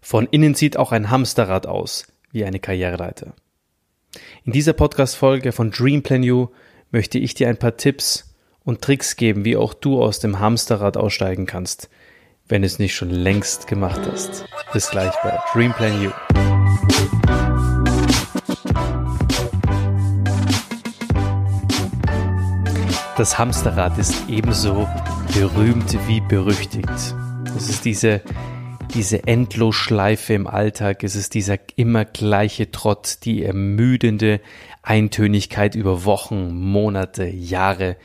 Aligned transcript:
Von 0.00 0.26
innen 0.30 0.54
sieht 0.54 0.76
auch 0.76 0.92
ein 0.92 1.10
Hamsterrad 1.10 1.66
aus, 1.66 2.06
wie 2.32 2.44
eine 2.44 2.58
Karriereleiter. 2.58 3.34
In 4.44 4.52
dieser 4.52 4.72
Podcast-Folge 4.72 5.52
von 5.52 5.70
Dream 5.70 6.02
Plan 6.02 6.22
You 6.22 6.48
möchte 6.90 7.18
ich 7.18 7.34
dir 7.34 7.48
ein 7.48 7.58
paar 7.58 7.76
Tipps 7.76 8.34
und 8.64 8.80
Tricks 8.80 9.16
geben, 9.16 9.44
wie 9.44 9.56
auch 9.56 9.74
du 9.74 10.02
aus 10.02 10.18
dem 10.18 10.40
Hamsterrad 10.40 10.96
aussteigen 10.96 11.46
kannst, 11.46 11.90
wenn 12.48 12.64
es 12.64 12.78
nicht 12.78 12.94
schon 12.94 13.10
längst 13.10 13.66
gemacht 13.66 14.00
hast. 14.10 14.46
Bis 14.72 14.90
gleich 14.90 15.12
bei 15.22 15.38
Dream 15.52 15.72
Plan 15.74 16.02
You. 16.02 16.10
Das 23.16 23.38
Hamsterrad 23.38 23.98
ist 23.98 24.14
ebenso 24.28 24.88
berühmt 25.34 25.94
wie 26.08 26.22
berüchtigt. 26.22 26.88
Es 27.54 27.68
ist 27.68 27.84
diese 27.84 28.22
diese 28.90 29.26
Endlosschleife 29.26 30.34
im 30.34 30.46
Alltag, 30.46 31.04
es 31.04 31.16
ist 31.16 31.34
dieser 31.34 31.58
immer 31.76 32.04
gleiche 32.04 32.70
Trott, 32.70 33.18
die 33.24 33.42
ermüdende 33.42 34.40
Eintönigkeit 34.82 35.74
über 35.74 36.04
Wochen, 36.04 36.54
Monate, 36.54 37.26
Jahre. 37.26 37.96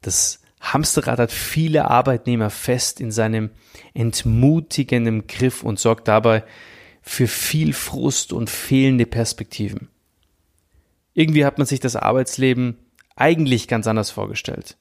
Das 0.00 0.40
Hamsterrad 0.60 1.18
hat 1.18 1.32
viele 1.32 1.90
Arbeitnehmer 1.90 2.50
fest 2.50 3.00
in 3.00 3.10
seinem 3.10 3.50
entmutigenden 3.94 5.26
Griff 5.26 5.62
und 5.62 5.78
sorgt 5.78 6.08
dabei 6.08 6.44
für 7.02 7.26
viel 7.26 7.72
Frust 7.72 8.32
und 8.32 8.50
fehlende 8.50 9.06
Perspektiven. 9.06 9.88
Irgendwie 11.14 11.44
hat 11.44 11.58
man 11.58 11.66
sich 11.66 11.80
das 11.80 11.96
Arbeitsleben 11.96 12.76
eigentlich 13.16 13.66
ganz 13.68 13.86
anders 13.86 14.10
vorgestellt. 14.10 14.76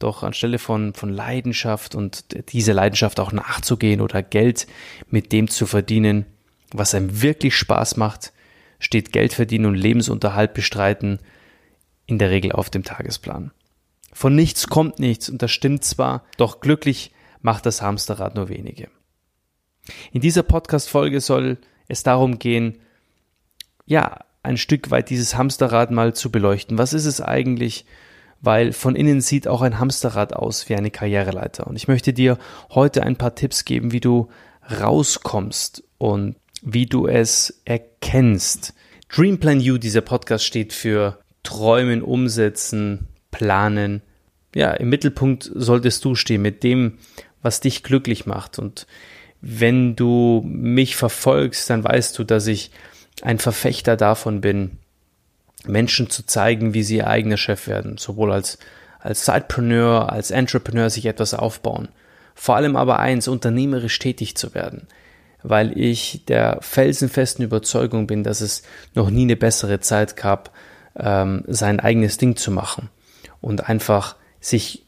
Doch 0.00 0.22
anstelle 0.22 0.58
von, 0.58 0.94
von 0.94 1.10
Leidenschaft 1.10 1.94
und 1.94 2.24
diese 2.52 2.72
Leidenschaft 2.72 3.20
auch 3.20 3.32
nachzugehen 3.32 4.00
oder 4.00 4.22
Geld 4.22 4.66
mit 5.08 5.30
dem 5.30 5.46
zu 5.46 5.66
verdienen, 5.66 6.24
was 6.72 6.94
einem 6.94 7.22
wirklich 7.22 7.54
Spaß 7.54 7.98
macht, 7.98 8.32
steht 8.78 9.12
Geld 9.12 9.34
verdienen 9.34 9.66
und 9.66 9.74
Lebensunterhalt 9.74 10.54
bestreiten 10.54 11.18
in 12.06 12.18
der 12.18 12.30
Regel 12.30 12.52
auf 12.52 12.70
dem 12.70 12.82
Tagesplan. 12.82 13.52
Von 14.12 14.34
nichts 14.34 14.68
kommt 14.68 14.98
nichts 14.98 15.28
und 15.28 15.42
das 15.42 15.50
stimmt 15.50 15.84
zwar, 15.84 16.24
doch 16.38 16.60
glücklich 16.60 17.12
macht 17.42 17.66
das 17.66 17.82
Hamsterrad 17.82 18.34
nur 18.34 18.48
wenige. 18.48 18.88
In 20.12 20.22
dieser 20.22 20.42
Podcast-Folge 20.42 21.20
soll 21.20 21.58
es 21.88 22.02
darum 22.02 22.38
gehen, 22.38 22.80
ja, 23.84 24.24
ein 24.42 24.56
Stück 24.56 24.90
weit 24.90 25.10
dieses 25.10 25.36
Hamsterrad 25.36 25.90
mal 25.90 26.14
zu 26.14 26.32
beleuchten. 26.32 26.78
Was 26.78 26.94
ist 26.94 27.04
es 27.04 27.20
eigentlich? 27.20 27.84
Weil 28.40 28.72
von 28.72 28.96
innen 28.96 29.20
sieht 29.20 29.46
auch 29.46 29.62
ein 29.62 29.78
Hamsterrad 29.78 30.32
aus 30.34 30.68
wie 30.68 30.74
eine 30.74 30.90
Karriereleiter. 30.90 31.66
Und 31.66 31.76
ich 31.76 31.88
möchte 31.88 32.12
dir 32.12 32.38
heute 32.70 33.02
ein 33.02 33.16
paar 33.16 33.34
Tipps 33.34 33.64
geben, 33.64 33.92
wie 33.92 34.00
du 34.00 34.28
rauskommst 34.80 35.82
und 35.98 36.36
wie 36.62 36.86
du 36.86 37.06
es 37.06 37.60
erkennst. 37.64 38.74
Dream 39.08 39.38
Plan 39.38 39.60
You, 39.60 39.78
dieser 39.78 40.02
Podcast 40.02 40.44
steht 40.44 40.72
für 40.72 41.18
Träumen, 41.42 42.02
Umsetzen, 42.02 43.08
Planen. 43.30 44.02
Ja, 44.54 44.72
im 44.72 44.88
Mittelpunkt 44.88 45.50
solltest 45.54 46.04
du 46.04 46.14
stehen 46.14 46.42
mit 46.42 46.62
dem, 46.62 46.98
was 47.42 47.60
dich 47.60 47.82
glücklich 47.82 48.26
macht. 48.26 48.58
Und 48.58 48.86
wenn 49.40 49.96
du 49.96 50.42
mich 50.44 50.96
verfolgst, 50.96 51.70
dann 51.70 51.82
weißt 51.82 52.18
du, 52.18 52.24
dass 52.24 52.46
ich 52.46 52.70
ein 53.22 53.38
Verfechter 53.38 53.96
davon 53.96 54.40
bin, 54.40 54.78
Menschen 55.66 56.10
zu 56.10 56.24
zeigen, 56.24 56.74
wie 56.74 56.82
sie 56.82 56.96
ihr 56.96 57.06
eigener 57.06 57.36
Chef 57.36 57.66
werden, 57.66 57.98
sowohl 57.98 58.32
als, 58.32 58.58
als 58.98 59.24
Sidepreneur, 59.24 60.12
als 60.12 60.30
Entrepreneur 60.30 60.90
sich 60.90 61.06
etwas 61.06 61.34
aufbauen. 61.34 61.88
Vor 62.34 62.56
allem 62.56 62.76
aber 62.76 62.98
eins, 62.98 63.28
unternehmerisch 63.28 63.98
tätig 63.98 64.36
zu 64.36 64.54
werden, 64.54 64.86
weil 65.42 65.78
ich 65.78 66.24
der 66.26 66.58
felsenfesten 66.60 67.44
Überzeugung 67.44 68.06
bin, 68.06 68.24
dass 68.24 68.40
es 68.40 68.62
noch 68.94 69.10
nie 69.10 69.22
eine 69.22 69.36
bessere 69.36 69.80
Zeit 69.80 70.16
gab, 70.16 70.50
ähm, 70.96 71.44
sein 71.46 71.80
eigenes 71.80 72.16
Ding 72.16 72.36
zu 72.36 72.50
machen 72.50 72.88
und 73.40 73.68
einfach 73.68 74.16
sich 74.40 74.84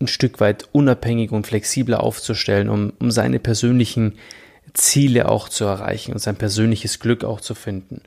ein 0.00 0.08
Stück 0.08 0.40
weit 0.40 0.68
unabhängig 0.72 1.30
und 1.30 1.46
flexibler 1.46 2.02
aufzustellen, 2.02 2.68
um, 2.68 2.92
um 2.98 3.10
seine 3.10 3.38
persönlichen 3.38 4.14
Ziele 4.74 5.28
auch 5.28 5.48
zu 5.48 5.64
erreichen 5.64 6.12
und 6.12 6.18
sein 6.18 6.36
persönliches 6.36 7.00
Glück 7.00 7.24
auch 7.24 7.40
zu 7.40 7.54
finden. 7.54 8.02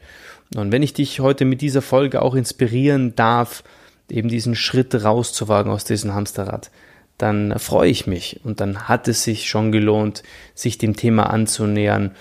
Und 0.56 0.72
wenn 0.72 0.84
ich 0.84 0.94
dich 0.94 1.20
heute 1.20 1.46
mit 1.46 1.62
dieser 1.62 1.82
Folge 1.82 2.22
auch 2.22 2.36
inspirieren 2.36 3.16
darf, 3.16 3.64
eben 4.10 4.30
diesen 4.30 4.56
Schritt 4.56 4.94
rauszuwagen 4.96 5.72
aus 5.72 5.84
diesem 5.84 6.14
Hamsterrad, 6.14 6.70
dann 7.18 7.58
freue 7.58 7.90
ich 7.90 8.06
mich 8.06 8.42
und 8.44 8.62
dann 8.62 8.88
hat 8.88 9.08
es 9.08 9.24
sich 9.24 9.50
schon 9.50 9.72
gelohnt, 9.72 10.24
sich 10.54 10.78
dem 10.78 10.96
Thema 10.96 11.30
anzunähern, 11.30 12.16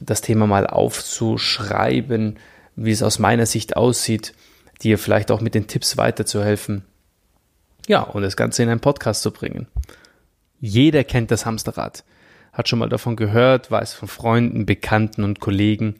das 0.00 0.20
Thema 0.22 0.46
mal 0.46 0.66
aufzuschreiben, 0.66 2.38
wie 2.76 2.90
es 2.90 3.02
aus 3.02 3.18
meiner 3.18 3.46
Sicht 3.46 3.76
aussieht, 3.76 4.34
dir 4.82 4.98
vielleicht 4.98 5.30
auch 5.30 5.40
mit 5.40 5.54
den 5.54 5.66
Tipps 5.66 5.96
weiterzuhelfen. 5.96 6.84
Ja, 7.86 8.02
und 8.02 8.22
das 8.22 8.36
Ganze 8.36 8.62
in 8.62 8.68
einen 8.68 8.80
Podcast 8.80 9.22
zu 9.22 9.30
bringen. 9.30 9.66
Jeder 10.60 11.04
kennt 11.04 11.30
das 11.30 11.46
Hamsterrad, 11.46 12.04
hat 12.52 12.68
schon 12.68 12.78
mal 12.78 12.88
davon 12.88 13.16
gehört, 13.16 13.70
weiß 13.70 13.94
von 13.94 14.08
Freunden, 14.08 14.66
Bekannten 14.66 15.24
und 15.24 15.40
Kollegen, 15.40 15.96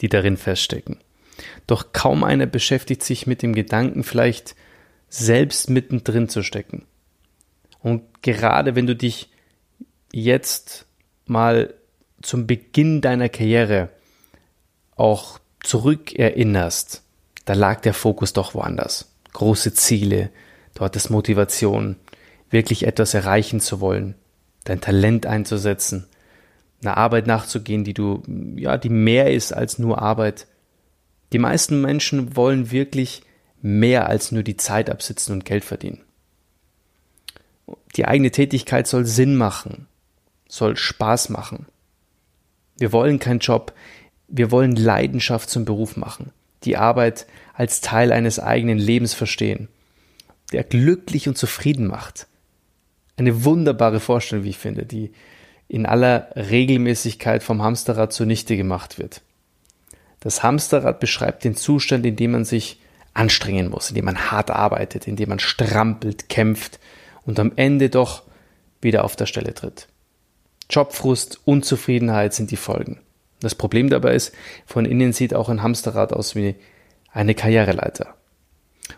die 0.00 0.08
darin 0.08 0.36
feststecken. 0.36 0.98
Doch 1.66 1.92
kaum 1.92 2.24
einer 2.24 2.46
beschäftigt 2.46 3.02
sich 3.02 3.26
mit 3.26 3.42
dem 3.42 3.54
Gedanken, 3.54 4.04
vielleicht 4.04 4.54
selbst 5.08 5.70
mittendrin 5.70 6.28
zu 6.28 6.42
stecken. 6.42 6.84
Und 7.80 8.22
gerade 8.22 8.74
wenn 8.74 8.86
du 8.86 8.96
dich 8.96 9.30
jetzt 10.12 10.86
mal 11.26 11.74
zum 12.22 12.46
Beginn 12.46 13.00
deiner 13.00 13.28
Karriere 13.28 13.90
auch 14.96 15.38
zurückerinnerst, 15.60 17.02
da 17.44 17.54
lag 17.54 17.80
der 17.80 17.94
Fokus 17.94 18.32
doch 18.32 18.54
woanders. 18.54 19.12
Große 19.32 19.72
Ziele, 19.74 20.30
du 20.74 20.84
hattest 20.84 21.10
Motivation, 21.10 21.96
wirklich 22.50 22.86
etwas 22.86 23.14
erreichen 23.14 23.60
zu 23.60 23.80
wollen, 23.80 24.14
dein 24.64 24.80
Talent 24.80 25.26
einzusetzen, 25.26 26.06
einer 26.82 26.96
Arbeit 26.96 27.26
nachzugehen, 27.26 27.84
die 27.84 27.94
du, 27.94 28.22
ja, 28.56 28.76
die 28.76 28.88
mehr 28.90 29.32
ist 29.32 29.52
als 29.52 29.78
nur 29.78 30.00
Arbeit, 30.00 30.46
die 31.32 31.38
meisten 31.38 31.80
Menschen 31.80 32.36
wollen 32.36 32.70
wirklich 32.70 33.22
mehr 33.60 34.08
als 34.08 34.32
nur 34.32 34.42
die 34.42 34.56
Zeit 34.56 34.88
absitzen 34.88 35.32
und 35.32 35.44
Geld 35.44 35.64
verdienen. 35.64 36.00
Die 37.96 38.06
eigene 38.06 38.30
Tätigkeit 38.30 38.86
soll 38.86 39.04
Sinn 39.04 39.36
machen, 39.36 39.86
soll 40.48 40.76
Spaß 40.76 41.28
machen. 41.30 41.66
Wir 42.78 42.92
wollen 42.92 43.18
keinen 43.18 43.40
Job, 43.40 43.74
wir 44.28 44.50
wollen 44.50 44.76
Leidenschaft 44.76 45.50
zum 45.50 45.64
Beruf 45.64 45.96
machen, 45.96 46.32
die 46.64 46.76
Arbeit 46.76 47.26
als 47.54 47.80
Teil 47.80 48.12
eines 48.12 48.38
eigenen 48.38 48.78
Lebens 48.78 49.14
verstehen, 49.14 49.68
der 50.52 50.64
glücklich 50.64 51.28
und 51.28 51.36
zufrieden 51.36 51.86
macht. 51.86 52.26
Eine 53.18 53.44
wunderbare 53.44 54.00
Vorstellung, 54.00 54.44
wie 54.44 54.50
ich 54.50 54.58
finde, 54.58 54.86
die 54.86 55.12
in 55.66 55.84
aller 55.84 56.30
Regelmäßigkeit 56.34 57.42
vom 57.42 57.62
Hamsterrad 57.62 58.12
zunichte 58.12 58.56
gemacht 58.56 58.98
wird. 58.98 59.20
Das 60.20 60.42
Hamsterrad 60.42 61.00
beschreibt 61.00 61.44
den 61.44 61.54
Zustand, 61.54 62.06
in 62.06 62.16
dem 62.16 62.30
man 62.30 62.44
sich 62.44 62.80
anstrengen 63.14 63.70
muss, 63.70 63.90
in 63.90 63.96
dem 63.96 64.04
man 64.04 64.30
hart 64.30 64.50
arbeitet, 64.50 65.06
in 65.06 65.16
dem 65.16 65.28
man 65.28 65.40
strampelt, 65.40 66.28
kämpft 66.28 66.78
und 67.26 67.38
am 67.40 67.52
Ende 67.56 67.90
doch 67.90 68.22
wieder 68.80 69.04
auf 69.04 69.16
der 69.16 69.26
Stelle 69.26 69.52
tritt. 69.52 69.88
Jobfrust, 70.70 71.40
Unzufriedenheit 71.44 72.34
sind 72.34 72.50
die 72.50 72.56
Folgen. 72.56 73.00
Das 73.40 73.54
Problem 73.54 73.90
dabei 73.90 74.14
ist, 74.14 74.32
von 74.64 74.84
innen 74.84 75.12
sieht 75.12 75.34
auch 75.34 75.48
ein 75.48 75.62
Hamsterrad 75.62 76.12
aus 76.12 76.36
wie 76.36 76.54
eine 77.12 77.34
Karriereleiter. 77.34 78.14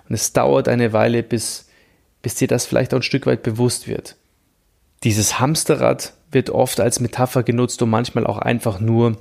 Und 0.09 0.15
es 0.15 0.33
dauert 0.33 0.69
eine 0.69 0.93
Weile, 0.93 1.23
bis, 1.23 1.70
bis 2.23 2.35
dir 2.35 2.49
das 2.49 2.67
vielleicht 2.67 2.93
auch 2.93 2.99
ein 2.99 3.03
Stück 3.03 3.27
weit 3.27 3.43
bewusst 3.43 3.89
wird. 3.89 4.17
Dieses 5.05 5.41
Hamsterrad 5.41 6.15
wird 6.31 6.51
oft 6.51 6.81
als 6.81 7.01
Metapher 7.01 7.43
genutzt, 7.43 7.81
um 7.83 7.91
manchmal 7.91 8.27
auch 8.27 8.39
einfach 8.39 8.81
nur 8.81 9.17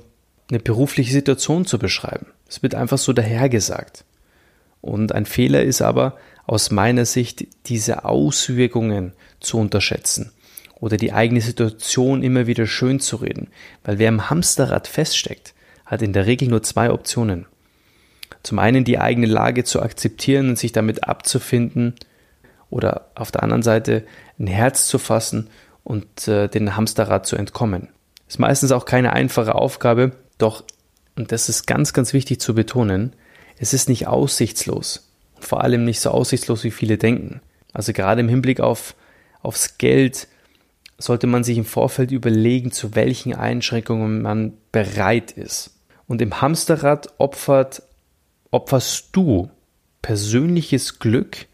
eine 0.50 0.60
berufliche 0.60 1.12
Situation 1.12 1.64
zu 1.64 1.78
beschreiben. 1.78 2.26
Es 2.48 2.62
wird 2.62 2.74
einfach 2.74 2.98
so 2.98 3.12
dahergesagt. 3.12 4.04
Und 4.80 5.12
ein 5.12 5.26
Fehler 5.26 5.62
ist 5.62 5.82
aber 5.82 6.16
aus 6.46 6.70
meiner 6.70 7.04
Sicht, 7.04 7.46
diese 7.66 8.04
Auswirkungen 8.04 9.12
zu 9.38 9.58
unterschätzen 9.58 10.32
oder 10.80 10.96
die 10.96 11.12
eigene 11.12 11.40
Situation 11.40 12.22
immer 12.22 12.46
wieder 12.46 12.66
schön 12.66 13.00
zu 13.00 13.16
reden. 13.16 13.48
Weil 13.84 13.98
wer 13.98 14.08
im 14.08 14.30
Hamsterrad 14.30 14.88
feststeckt, 14.88 15.54
hat 15.86 16.02
in 16.02 16.12
der 16.12 16.26
Regel 16.26 16.48
nur 16.48 16.62
zwei 16.62 16.90
Optionen. 16.90 17.46
Zum 18.42 18.58
einen 18.58 18.84
die 18.84 18.98
eigene 18.98 19.26
Lage 19.26 19.64
zu 19.64 19.82
akzeptieren 19.82 20.50
und 20.50 20.58
sich 20.58 20.72
damit 20.72 21.04
abzufinden 21.04 21.94
oder 22.70 23.10
auf 23.14 23.30
der 23.30 23.42
anderen 23.42 23.62
Seite 23.62 24.04
ein 24.38 24.46
Herz 24.46 24.86
zu 24.86 24.98
fassen 24.98 25.48
und 25.84 26.28
äh, 26.28 26.48
den 26.48 26.76
Hamsterrad 26.76 27.26
zu 27.26 27.36
entkommen. 27.36 27.88
Ist 28.28 28.38
meistens 28.38 28.72
auch 28.72 28.84
keine 28.84 29.12
einfache 29.12 29.54
Aufgabe, 29.54 30.12
doch, 30.38 30.64
und 31.16 31.32
das 31.32 31.48
ist 31.48 31.66
ganz, 31.66 31.92
ganz 31.92 32.12
wichtig 32.12 32.40
zu 32.40 32.54
betonen, 32.54 33.12
es 33.58 33.74
ist 33.74 33.88
nicht 33.88 34.06
aussichtslos. 34.06 35.10
Vor 35.38 35.62
allem 35.62 35.84
nicht 35.84 36.00
so 36.00 36.10
aussichtslos, 36.10 36.64
wie 36.64 36.70
viele 36.70 36.96
denken. 36.96 37.40
Also 37.72 37.92
gerade 37.92 38.20
im 38.20 38.28
Hinblick 38.28 38.60
auf, 38.60 38.94
aufs 39.42 39.78
Geld 39.78 40.28
sollte 40.96 41.26
man 41.26 41.44
sich 41.44 41.58
im 41.58 41.64
Vorfeld 41.64 42.10
überlegen, 42.10 42.72
zu 42.72 42.94
welchen 42.94 43.34
Einschränkungen 43.34 44.22
man 44.22 44.52
bereit 44.70 45.32
ist. 45.32 45.72
Und 46.06 46.22
im 46.22 46.40
Hamsterrad 46.40 47.14
opfert, 47.18 47.82
opferst 48.50 49.08
du 49.12 49.50
persönliches 50.02 50.98
Glück 50.98 51.46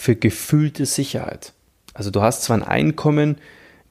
für 0.00 0.16
gefühlte 0.16 0.86
Sicherheit. 0.86 1.52
Also 1.92 2.10
du 2.10 2.22
hast 2.22 2.42
zwar 2.42 2.56
ein 2.56 2.62
Einkommen, 2.62 3.36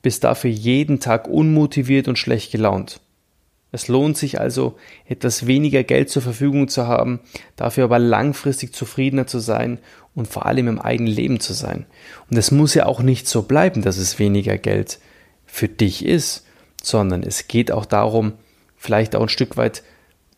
bist 0.01 0.23
dafür 0.23 0.49
jeden 0.49 0.99
Tag 0.99 1.27
unmotiviert 1.27 2.07
und 2.07 2.17
schlecht 2.17 2.51
gelaunt. 2.51 2.99
Es 3.71 3.87
lohnt 3.87 4.17
sich 4.17 4.39
also, 4.39 4.75
etwas 5.05 5.45
weniger 5.45 5.83
Geld 5.83 6.09
zur 6.09 6.23
Verfügung 6.23 6.67
zu 6.67 6.87
haben, 6.87 7.19
dafür 7.55 7.83
aber 7.83 7.99
langfristig 7.99 8.73
zufriedener 8.73 9.27
zu 9.27 9.37
sein 9.37 9.77
und 10.15 10.27
vor 10.27 10.47
allem 10.47 10.67
im 10.67 10.79
eigenen 10.79 11.13
Leben 11.13 11.39
zu 11.39 11.53
sein. 11.53 11.85
Und 12.31 12.37
es 12.37 12.49
muss 12.49 12.73
ja 12.73 12.87
auch 12.87 13.03
nicht 13.03 13.27
so 13.27 13.43
bleiben, 13.43 13.83
dass 13.83 13.97
es 13.97 14.17
weniger 14.17 14.57
Geld 14.57 14.97
für 15.45 15.67
dich 15.67 16.03
ist, 16.03 16.43
sondern 16.81 17.21
es 17.21 17.47
geht 17.47 17.71
auch 17.71 17.85
darum, 17.85 18.33
vielleicht 18.77 19.15
auch 19.15 19.21
ein 19.21 19.29
Stück 19.29 19.57
weit 19.57 19.83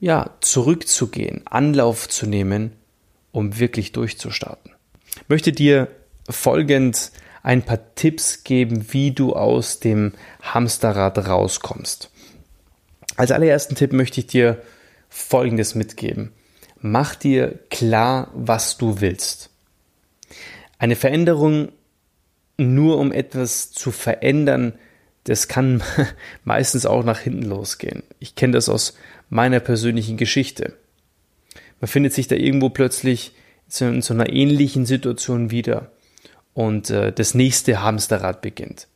ja, 0.01 0.31
zurückzugehen, 0.41 1.47
Anlauf 1.47 2.09
zu 2.09 2.25
nehmen, 2.25 2.73
um 3.31 3.57
wirklich 3.57 3.93
durchzustarten. 3.93 4.70
Ich 5.31 5.33
möchte 5.33 5.53
dir 5.53 5.87
folgend 6.29 7.13
ein 7.41 7.63
paar 7.63 7.95
Tipps 7.95 8.43
geben, 8.43 8.87
wie 8.91 9.11
du 9.11 9.31
aus 9.31 9.79
dem 9.79 10.11
Hamsterrad 10.41 11.17
rauskommst. 11.25 12.11
Als 13.15 13.31
allerersten 13.31 13.75
Tipp 13.75 13.93
möchte 13.93 14.19
ich 14.19 14.27
dir 14.27 14.61
Folgendes 15.07 15.73
mitgeben. 15.73 16.33
Mach 16.81 17.15
dir 17.15 17.57
klar, 17.69 18.29
was 18.33 18.77
du 18.77 18.99
willst. 18.99 19.51
Eine 20.77 20.97
Veränderung 20.97 21.71
nur 22.57 22.97
um 22.97 23.13
etwas 23.13 23.71
zu 23.71 23.91
verändern, 23.91 24.73
das 25.23 25.47
kann 25.47 25.81
meistens 26.43 26.85
auch 26.85 27.05
nach 27.05 27.19
hinten 27.19 27.43
losgehen. 27.43 28.03
Ich 28.19 28.35
kenne 28.35 28.51
das 28.51 28.67
aus 28.67 28.97
meiner 29.29 29.61
persönlichen 29.61 30.17
Geschichte. 30.17 30.73
Man 31.79 31.87
findet 31.87 32.11
sich 32.11 32.27
da 32.27 32.35
irgendwo 32.35 32.67
plötzlich 32.67 33.31
in 33.79 34.01
so 34.01 34.13
einer 34.13 34.29
ähnlichen 34.29 34.85
Situation 34.85 35.51
wieder. 35.51 35.91
Und 36.53 36.89
äh, 36.89 37.13
das 37.13 37.33
nächste 37.33 37.81
Hamsterrad 37.81 38.41
beginnt. 38.41 38.87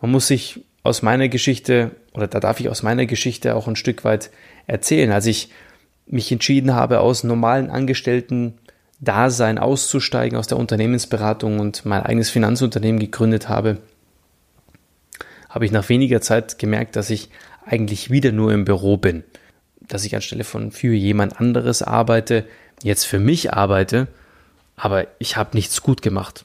Man 0.00 0.10
muss 0.10 0.28
sich 0.28 0.60
aus 0.82 1.02
meiner 1.02 1.28
Geschichte, 1.28 1.90
oder 2.12 2.26
da 2.26 2.40
darf 2.40 2.60
ich 2.60 2.68
aus 2.68 2.82
meiner 2.82 3.06
Geschichte 3.06 3.54
auch 3.54 3.68
ein 3.68 3.76
Stück 3.76 4.04
weit 4.04 4.30
erzählen, 4.66 5.12
als 5.12 5.26
ich 5.26 5.50
mich 6.06 6.30
entschieden 6.30 6.74
habe, 6.74 7.00
aus 7.00 7.24
normalen 7.24 7.70
Angestellten 7.70 8.54
Dasein 9.00 9.58
auszusteigen, 9.58 10.38
aus 10.38 10.46
der 10.46 10.58
Unternehmensberatung 10.58 11.58
und 11.60 11.84
mein 11.84 12.02
eigenes 12.02 12.30
Finanzunternehmen 12.30 13.00
gegründet 13.00 13.48
habe, 13.48 13.78
habe 15.48 15.66
ich 15.66 15.72
nach 15.72 15.88
weniger 15.88 16.20
Zeit 16.20 16.58
gemerkt, 16.58 16.96
dass 16.96 17.10
ich 17.10 17.30
eigentlich 17.64 18.10
wieder 18.10 18.32
nur 18.32 18.52
im 18.52 18.64
Büro 18.64 18.96
bin, 18.96 19.24
dass 19.80 20.04
ich 20.04 20.14
anstelle 20.14 20.44
von 20.44 20.70
für 20.70 20.94
jemand 20.94 21.40
anderes 21.40 21.82
arbeite, 21.82 22.44
jetzt 22.82 23.04
für 23.04 23.18
mich 23.18 23.52
arbeite, 23.52 24.08
aber 24.76 25.06
ich 25.18 25.36
habe 25.36 25.50
nichts 25.54 25.82
gut 25.82 26.02
gemacht. 26.02 26.44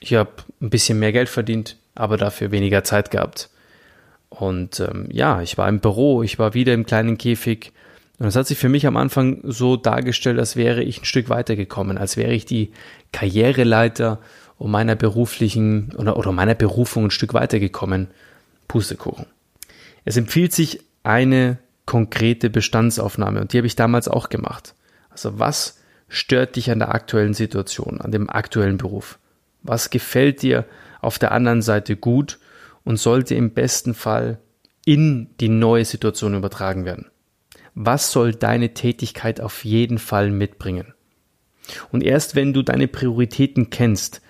Ich 0.00 0.14
habe 0.14 0.30
ein 0.60 0.70
bisschen 0.70 0.98
mehr 0.98 1.12
Geld 1.12 1.28
verdient, 1.28 1.76
aber 1.94 2.16
dafür 2.16 2.50
weniger 2.50 2.84
Zeit 2.84 3.10
gehabt. 3.10 3.50
Und 4.28 4.80
ähm, 4.80 5.08
ja, 5.10 5.42
ich 5.42 5.58
war 5.58 5.68
im 5.68 5.80
Büro, 5.80 6.22
ich 6.22 6.38
war 6.38 6.54
wieder 6.54 6.72
im 6.72 6.86
kleinen 6.86 7.18
Käfig. 7.18 7.72
Und 8.18 8.26
es 8.26 8.36
hat 8.36 8.46
sich 8.46 8.58
für 8.58 8.68
mich 8.68 8.86
am 8.86 8.96
Anfang 8.96 9.40
so 9.44 9.76
dargestellt, 9.76 10.38
als 10.38 10.56
wäre 10.56 10.82
ich 10.82 11.02
ein 11.02 11.04
Stück 11.04 11.28
weitergekommen, 11.28 11.98
als 11.98 12.16
wäre 12.16 12.32
ich 12.32 12.44
die 12.44 12.70
Karriereleiter 13.12 14.18
um 14.58 14.70
meiner 14.70 14.94
beruflichen 14.94 15.92
oder, 15.96 16.16
oder 16.16 16.32
meiner 16.32 16.54
Berufung 16.54 17.06
ein 17.06 17.10
Stück 17.10 17.34
weitergekommen. 17.34 18.08
Pustekuchen. 18.68 19.26
Es 20.04 20.16
empfiehlt 20.16 20.52
sich 20.52 20.80
eine 21.02 21.58
konkrete 21.86 22.50
Bestandsaufnahme 22.50 23.40
und 23.40 23.52
die 23.52 23.58
habe 23.58 23.66
ich 23.66 23.74
damals 23.74 24.06
auch 24.06 24.28
gemacht. 24.28 24.74
Also 25.10 25.38
was 25.38 25.78
stört 26.08 26.56
dich 26.56 26.70
an 26.70 26.78
der 26.78 26.94
aktuellen 26.94 27.34
Situation, 27.34 28.00
an 28.00 28.10
dem 28.10 28.30
aktuellen 28.30 28.78
Beruf? 28.78 29.18
Was 29.62 29.90
gefällt 29.90 30.42
dir 30.42 30.64
auf 31.00 31.18
der 31.18 31.32
anderen 31.32 31.62
Seite 31.62 31.96
gut 31.96 32.38
und 32.84 32.98
sollte 32.98 33.34
im 33.34 33.50
besten 33.52 33.94
Fall 33.94 34.38
in 34.84 35.30
die 35.40 35.48
neue 35.48 35.84
Situation 35.84 36.34
übertragen 36.34 36.84
werden? 36.84 37.10
Was 37.74 38.10
soll 38.10 38.34
deine 38.34 38.74
Tätigkeit 38.74 39.40
auf 39.40 39.64
jeden 39.64 39.98
Fall 39.98 40.30
mitbringen? 40.30 40.94
Und 41.92 42.02
erst 42.02 42.34
wenn 42.34 42.52
du 42.52 42.62
deine 42.62 42.88
Prioritäten 42.88 43.70
kennst, 43.70 44.22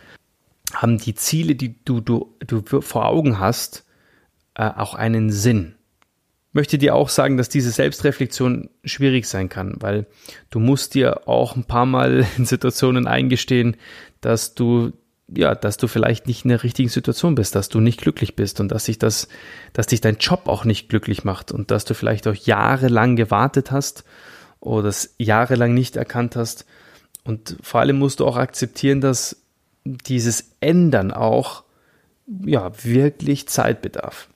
haben 0.75 0.99
die 0.99 1.15
Ziele, 1.15 1.55
die 1.55 1.83
du, 1.85 2.01
du, 2.01 2.37
du 2.41 2.63
vor 2.81 3.07
Augen 3.07 3.39
hast, 3.39 3.85
äh, 4.55 4.69
auch 4.69 4.95
einen 4.95 5.33
Sinn. 5.33 5.75
Möchte 6.53 6.79
dir 6.79 6.95
auch 6.97 7.09
sagen, 7.09 7.37
dass 7.37 7.49
diese 7.49 7.71
Selbstreflexion 7.71 8.71
schwierig 8.85 9.27
sein 9.27 9.49
kann, 9.49 9.77
weil 9.79 10.07
du 10.51 10.59
musst 10.59 10.95
dir 10.95 11.29
auch 11.29 11.55
ein 11.55 11.65
paar 11.65 11.87
Mal 11.87 12.27
in 12.37 12.47
Situationen 12.47 13.07
eingestehen, 13.07 13.77
dass 14.21 14.55
du 14.55 14.93
ja, 15.33 15.55
dass 15.55 15.77
du 15.77 15.87
vielleicht 15.87 16.27
nicht 16.27 16.45
in 16.45 16.49
der 16.49 16.63
richtigen 16.63 16.89
Situation 16.89 17.37
bist, 17.37 17.55
dass 17.55 17.69
du 17.69 17.81
nicht 17.81 18.01
glücklich 18.01 18.35
bist 18.35 18.61
und 18.61 18.73
dass 18.73 18.87
sich 18.87 18.99
das, 18.99 19.29
dass 19.73 19.87
dich 19.87 20.01
dein 20.01 20.17
Job 20.17 20.49
auch 20.49 20.65
nicht 20.65 20.89
glücklich 20.89 21.25
macht 21.25 21.53
und 21.53 21.71
dass 21.71 21.85
du 21.85 21.95
vielleicht 21.95 22.27
auch 22.27 22.35
jahrelang 22.35 23.15
gewartet 23.15 23.71
hast 23.71 24.05
oder 24.59 24.89
es 24.89 25.15
jahrelang 25.19 25.73
nicht 25.73 25.97
erkannt 25.97 26.35
hast. 26.37 26.67
Und 27.23 27.57
vor 27.63 27.81
allem 27.81 27.99
musst 27.99 28.21
du 28.21 28.27
auch 28.27 28.37
akzeptieren, 28.37 29.01
dass 29.01 29.37
dieses 29.85 30.53
Ändern 30.61 31.13
auch, 31.13 31.65
ja, 32.45 32.73
wirklich 32.85 33.49
Zeit 33.49 33.83
bedarf. 33.83 34.30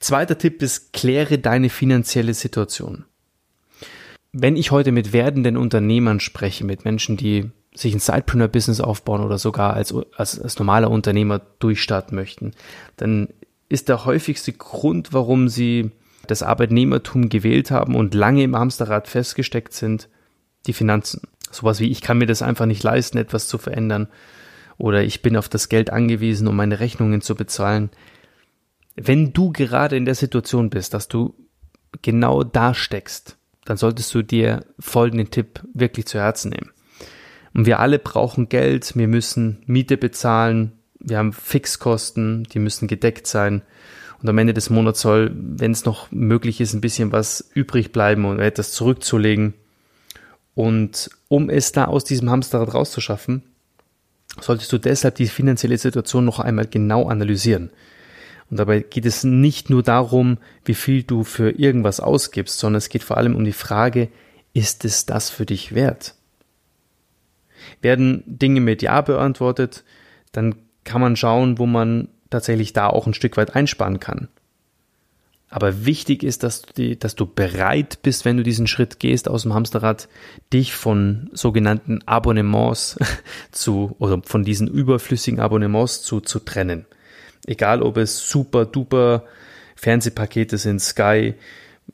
Zweiter 0.00 0.38
Tipp 0.38 0.62
ist, 0.62 0.92
kläre 0.92 1.38
deine 1.38 1.68
finanzielle 1.68 2.34
Situation. 2.34 3.04
Wenn 4.32 4.56
ich 4.56 4.70
heute 4.70 4.92
mit 4.92 5.12
werdenden 5.12 5.56
Unternehmern 5.56 6.20
spreche, 6.20 6.64
mit 6.64 6.84
Menschen, 6.84 7.16
die 7.16 7.50
sich 7.74 7.94
ein 7.94 8.00
Sidepreneur-Business 8.00 8.80
aufbauen 8.80 9.22
oder 9.22 9.38
sogar 9.38 9.74
als, 9.74 9.94
als, 10.16 10.40
als 10.40 10.58
normaler 10.58 10.90
Unternehmer 10.90 11.40
durchstarten 11.58 12.14
möchten, 12.14 12.52
dann 12.96 13.28
ist 13.68 13.88
der 13.88 14.04
häufigste 14.04 14.52
Grund, 14.52 15.12
warum 15.12 15.48
sie 15.48 15.90
das 16.26 16.42
Arbeitnehmertum 16.42 17.28
gewählt 17.28 17.70
haben 17.70 17.94
und 17.94 18.14
lange 18.14 18.42
im 18.42 18.56
Hamsterrad 18.56 19.08
festgesteckt 19.08 19.72
sind, 19.72 20.08
die 20.66 20.72
Finanzen. 20.72 21.22
Sowas 21.50 21.80
wie, 21.80 21.90
ich 21.90 22.00
kann 22.00 22.18
mir 22.18 22.26
das 22.26 22.42
einfach 22.42 22.66
nicht 22.66 22.82
leisten, 22.82 23.18
etwas 23.18 23.48
zu 23.48 23.58
verändern 23.58 24.08
oder 24.78 25.02
ich 25.02 25.22
bin 25.22 25.36
auf 25.36 25.48
das 25.48 25.68
Geld 25.68 25.90
angewiesen, 25.90 26.48
um 26.48 26.56
meine 26.56 26.80
Rechnungen 26.80 27.20
zu 27.20 27.34
bezahlen. 27.34 27.90
Wenn 28.94 29.32
du 29.32 29.52
gerade 29.52 29.96
in 29.96 30.04
der 30.04 30.14
Situation 30.14 30.70
bist, 30.70 30.94
dass 30.94 31.08
du 31.08 31.34
genau 32.02 32.42
da 32.44 32.74
steckst, 32.74 33.36
dann 33.64 33.76
solltest 33.76 34.14
du 34.14 34.22
dir 34.22 34.64
folgenden 34.78 35.30
Tipp 35.30 35.60
wirklich 35.72 36.06
zu 36.06 36.18
Herzen 36.18 36.50
nehmen. 36.50 36.70
Und 37.54 37.66
wir 37.66 37.80
alle 37.80 37.98
brauchen 37.98 38.48
Geld, 38.48 38.96
wir 38.96 39.08
müssen 39.08 39.62
Miete 39.66 39.96
bezahlen, 39.96 40.72
wir 40.98 41.18
haben 41.18 41.32
Fixkosten, 41.32 42.44
die 42.44 42.58
müssen 42.58 42.88
gedeckt 42.88 43.26
sein. 43.26 43.62
Und 44.22 44.28
am 44.28 44.38
Ende 44.38 44.54
des 44.54 44.70
Monats 44.70 45.00
soll, 45.00 45.32
wenn 45.34 45.72
es 45.72 45.84
noch 45.84 46.10
möglich 46.12 46.60
ist, 46.60 46.72
ein 46.72 46.80
bisschen 46.80 47.12
was 47.12 47.50
übrig 47.54 47.92
bleiben 47.92 48.24
und 48.24 48.38
etwas 48.38 48.72
zurückzulegen. 48.72 49.54
Und 50.54 51.10
um 51.28 51.50
es 51.50 51.72
da 51.72 51.86
aus 51.86 52.04
diesem 52.04 52.30
Hamsterrad 52.30 52.72
rauszuschaffen, 52.72 53.42
solltest 54.40 54.72
du 54.72 54.78
deshalb 54.78 55.16
die 55.16 55.26
finanzielle 55.26 55.76
Situation 55.76 56.24
noch 56.24 56.38
einmal 56.38 56.66
genau 56.66 57.08
analysieren. 57.08 57.70
Und 58.52 58.58
dabei 58.58 58.80
geht 58.80 59.06
es 59.06 59.24
nicht 59.24 59.70
nur 59.70 59.82
darum, 59.82 60.36
wie 60.66 60.74
viel 60.74 61.04
du 61.04 61.24
für 61.24 61.52
irgendwas 61.52 62.00
ausgibst, 62.00 62.58
sondern 62.58 62.76
es 62.76 62.90
geht 62.90 63.02
vor 63.02 63.16
allem 63.16 63.34
um 63.34 63.46
die 63.46 63.52
Frage, 63.52 64.10
ist 64.52 64.84
es 64.84 65.06
das 65.06 65.30
für 65.30 65.46
dich 65.46 65.74
wert? 65.74 66.16
Werden 67.80 68.22
Dinge 68.26 68.60
mit 68.60 68.82
Ja 68.82 69.00
beantwortet, 69.00 69.84
dann 70.32 70.54
kann 70.84 71.00
man 71.00 71.16
schauen, 71.16 71.58
wo 71.58 71.64
man 71.64 72.08
tatsächlich 72.28 72.74
da 72.74 72.88
auch 72.88 73.06
ein 73.06 73.14
Stück 73.14 73.38
weit 73.38 73.56
einsparen 73.56 74.00
kann. 74.00 74.28
Aber 75.48 75.86
wichtig 75.86 76.22
ist, 76.22 76.42
dass 76.42 76.60
du, 76.60 76.74
die, 76.74 76.98
dass 76.98 77.14
du 77.14 77.24
bereit 77.24 78.00
bist, 78.02 78.26
wenn 78.26 78.36
du 78.36 78.42
diesen 78.42 78.66
Schritt 78.66 78.98
gehst 78.98 79.30
aus 79.30 79.44
dem 79.44 79.54
Hamsterrad, 79.54 80.10
dich 80.52 80.74
von 80.74 81.30
sogenannten 81.32 82.00
Abonnements 82.04 82.98
zu, 83.50 83.96
oder 83.98 84.20
von 84.22 84.44
diesen 84.44 84.68
überflüssigen 84.68 85.40
Abonnements 85.40 86.02
zu, 86.02 86.20
zu 86.20 86.38
trennen. 86.38 86.84
Egal, 87.46 87.82
ob 87.82 87.96
es 87.96 88.28
super 88.28 88.64
duper 88.66 89.24
Fernsehpakete 89.76 90.58
sind, 90.58 90.80
Sky, 90.80 91.34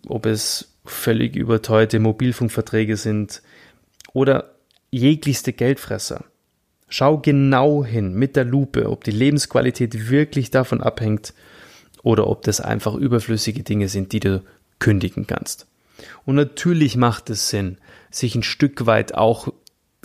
ob 0.07 0.26
es 0.26 0.75
völlig 0.85 1.37
überteuerte 1.37 1.99
Mobilfunkverträge 2.00 2.97
sind 2.97 3.43
oder 4.12 4.55
jeglichste 4.90 5.52
Geldfresser. 5.52 6.25
Schau 6.88 7.19
genau 7.19 7.85
hin 7.85 8.14
mit 8.14 8.37
der 8.37 8.45
Lupe, 8.45 8.90
ob 8.90 9.05
die 9.05 9.11
Lebensqualität 9.11 10.09
wirklich 10.09 10.50
davon 10.50 10.81
abhängt 10.81 11.35
oder 12.02 12.26
ob 12.26 12.43
das 12.43 12.61
einfach 12.61 12.95
überflüssige 12.95 13.62
Dinge 13.62 13.88
sind, 13.88 14.12
die 14.12 14.21
du 14.21 14.43
kündigen 14.78 15.26
kannst. 15.26 15.67
Und 16.25 16.37
natürlich 16.37 16.97
macht 16.97 17.28
es 17.31 17.50
Sinn, 17.50 17.78
sich 18.11 18.35
ein 18.35 18.43
Stück 18.43 18.87
weit 18.87 19.14
auch 19.14 19.52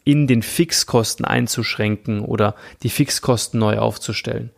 in 0.03 0.27
den 0.27 0.41
Fixkosten 0.41 1.25
einzuschränken 1.25 2.21
oder 2.21 2.55
die 2.81 2.89
Fixkosten 2.89 3.59
neu 3.59 3.77
aufzustellen. 3.77 4.51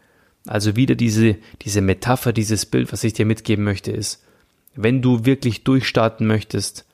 Also 0.45 0.75
wieder 0.75 0.95
diese, 0.95 1.37
diese 1.61 1.81
Metapher, 1.81 2.33
dieses 2.33 2.65
Bild, 2.65 2.91
was 2.93 3.03
ich 3.03 3.13
dir 3.13 3.25
mitgeben 3.25 3.63
möchte, 3.63 3.91
ist, 3.91 4.23
wenn 4.75 5.01
du 5.01 5.25
wirklich 5.25 5.63
durchstarten 5.63 6.27
möchtest, 6.27 6.85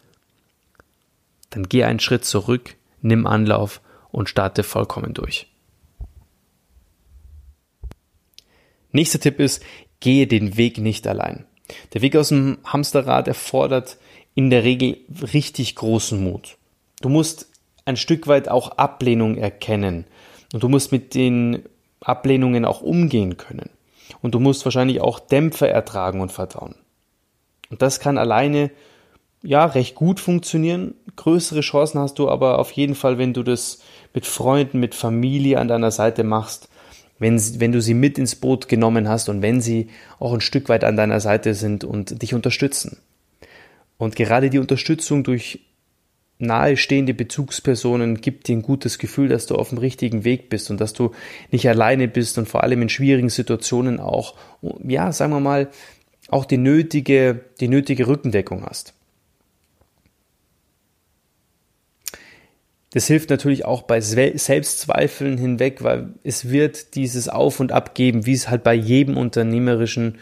dann 1.50 1.68
geh 1.68 1.84
einen 1.84 2.00
Schritt 2.00 2.26
zurück, 2.26 2.76
nimm 3.02 3.28
Anlauf 3.28 3.82
und 4.12 4.30
starte 4.30 4.64
vollkommen 4.64 5.14
durch. 5.14 5.48
Nächster 8.92 9.20
Tipp 9.20 9.40
ist, 9.40 9.64
gehe 10.00 10.28
den 10.28 10.58
Weg 10.58 10.78
nicht 10.78 11.08
allein. 11.08 11.46
Der 11.94 12.02
Weg 12.02 12.16
aus 12.16 12.30
dem 12.30 12.58
Hamsterrad 12.66 13.28
erfordert 13.28 13.98
in 14.36 14.50
der 14.50 14.64
Regel 14.64 14.98
richtig 15.34 15.76
großen 15.76 16.22
Mut. 16.22 16.58
Du 17.02 17.10
musst 17.10 17.50
ein 17.86 17.98
Stück 17.98 18.28
weit 18.28 18.50
auch 18.50 18.78
Ablehnung 18.78 19.38
erkennen 19.38 20.06
und 20.54 20.64
du 20.64 20.70
musst 20.70 20.92
mit 20.92 21.16
den 21.16 21.64
Ablehnungen 22.02 22.66
auch 22.66 22.82
umgehen 22.82 23.38
können. 23.38 23.70
Und 24.22 24.36
du 24.36 24.40
musst 24.40 24.66
wahrscheinlich 24.66 25.02
auch 25.02 25.20
Dämpfer 25.20 25.70
ertragen 25.70 26.22
und 26.22 26.32
vertrauen. 26.32 26.76
Und 27.70 27.82
das 27.82 28.00
kann 28.00 28.18
alleine 28.18 28.72
ja 29.42 29.66
recht 29.66 29.96
gut 29.96 30.20
funktionieren. 30.20 30.96
Größere 31.16 31.62
Chancen 31.62 32.00
hast 32.00 32.20
du 32.20 32.30
aber 32.30 32.60
auf 32.60 32.72
jeden 32.72 32.96
Fall, 32.96 33.18
wenn 33.18 33.34
du 33.34 33.44
das 33.44 33.80
mit 34.14 34.26
Freunden, 34.26 34.80
mit 34.80 34.96
Familie 34.96 35.60
an 35.60 35.68
deiner 35.68 35.92
Seite 35.92 36.24
machst, 36.24 36.70
wenn, 37.18 37.40
wenn 37.60 37.72
du 37.72 37.82
sie 37.82 37.94
mit 37.94 38.18
ins 38.18 38.36
Boot 38.36 38.68
genommen 38.68 39.08
hast 39.08 39.30
und 39.30 39.42
wenn 39.42 39.62
sie 39.62 39.90
auch 40.20 40.34
ein 40.34 40.42
Stück 40.42 40.70
weit 40.70 40.84
an 40.84 40.98
deiner 40.98 41.20
Seite 41.20 41.54
sind 41.54 41.84
und 41.84 42.22
dich 42.22 42.34
unterstützen. 42.34 42.98
Und 43.98 44.16
gerade 44.16 44.50
die 44.50 44.60
Unterstützung 44.60 45.24
durch 45.24 45.60
nahestehende 46.42 47.14
Bezugspersonen 47.14 48.22
gibt 48.22 48.48
dir 48.48 48.58
ein 48.58 48.62
gutes 48.62 48.98
Gefühl, 48.98 49.30
dass 49.30 49.46
du 49.46 49.56
auf 49.56 49.70
dem 49.70 49.78
richtigen 49.78 50.24
Weg 50.24 50.50
bist 50.50 50.70
und 50.70 50.82
dass 50.82 50.94
du 50.94 51.12
nicht 51.52 51.68
alleine 51.70 52.08
bist 52.08 52.38
und 52.38 52.48
vor 52.48 52.64
allem 52.64 52.82
in 52.82 52.90
schwierigen 52.90 53.30
Situationen 53.30 54.00
auch, 54.00 54.36
ja, 54.84 55.12
sagen 55.12 55.32
wir 55.32 55.40
mal, 55.40 55.70
auch 56.30 56.46
die 56.46 56.58
nötige, 56.58 57.42
die 57.60 57.68
nötige 57.68 58.08
Rückendeckung 58.08 58.66
hast. 58.66 58.94
Das 62.94 63.08
hilft 63.08 63.30
natürlich 63.30 63.64
auch 63.64 63.84
bei 63.84 64.02
Selbstzweifeln 64.02 65.38
hinweg, 65.38 65.82
weil 65.82 66.10
es 66.24 66.50
wird 66.50 66.96
dieses 66.96 67.30
Auf 67.30 67.62
und 67.62 67.72
Ab 67.72 67.96
geben, 67.96 68.26
wie 68.26 68.34
es 68.34 68.50
halt 68.50 68.64
bei 68.64 68.74
jedem 68.74 69.16
unternehmerischen 69.16 70.18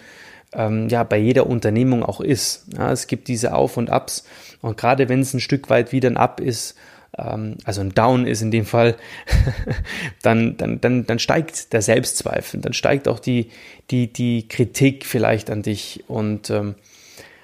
ähm, 0.54 0.90
ja 0.90 1.04
bei 1.04 1.18
jeder 1.18 1.48
Unternehmung 1.48 2.04
auch 2.04 2.22
ist. 2.22 2.66
Ja, 2.76 2.92
es 2.92 3.08
gibt 3.08 3.28
diese 3.28 3.54
Auf 3.54 3.78
und 3.78 3.90
Abs 3.90 4.26
und 4.62 4.78
gerade 4.78 5.10
wenn 5.10 5.22
es 5.22 5.34
ein 5.34 5.40
Stück 5.40 5.70
weit 5.70 5.92
wieder 5.92 6.10
ein 6.10 6.18
Up 6.18 6.40
ist, 6.40 6.76
ähm, 7.18 7.58
also 7.64 7.82
ein 7.82 7.94
Down 7.94 8.28
ist 8.28 8.42
in 8.42 8.52
dem 8.52 8.66
Fall, 8.66 8.96
dann, 10.22 10.58
dann, 10.58 10.82
dann, 10.82 11.06
dann 11.06 11.20
steigt 11.20 11.74
der 11.74 11.82
Selbstzweifel, 11.82 12.60
dann 12.62 12.74
steigt 12.74 13.08
auch 13.08 13.20
die, 13.20 13.50
die, 13.92 14.12
die 14.12 14.48
Kritik 14.48 15.06
vielleicht 15.06 15.50
an 15.50 15.62
dich 15.62 16.04
und 16.08 16.50
ähm, 16.50 16.76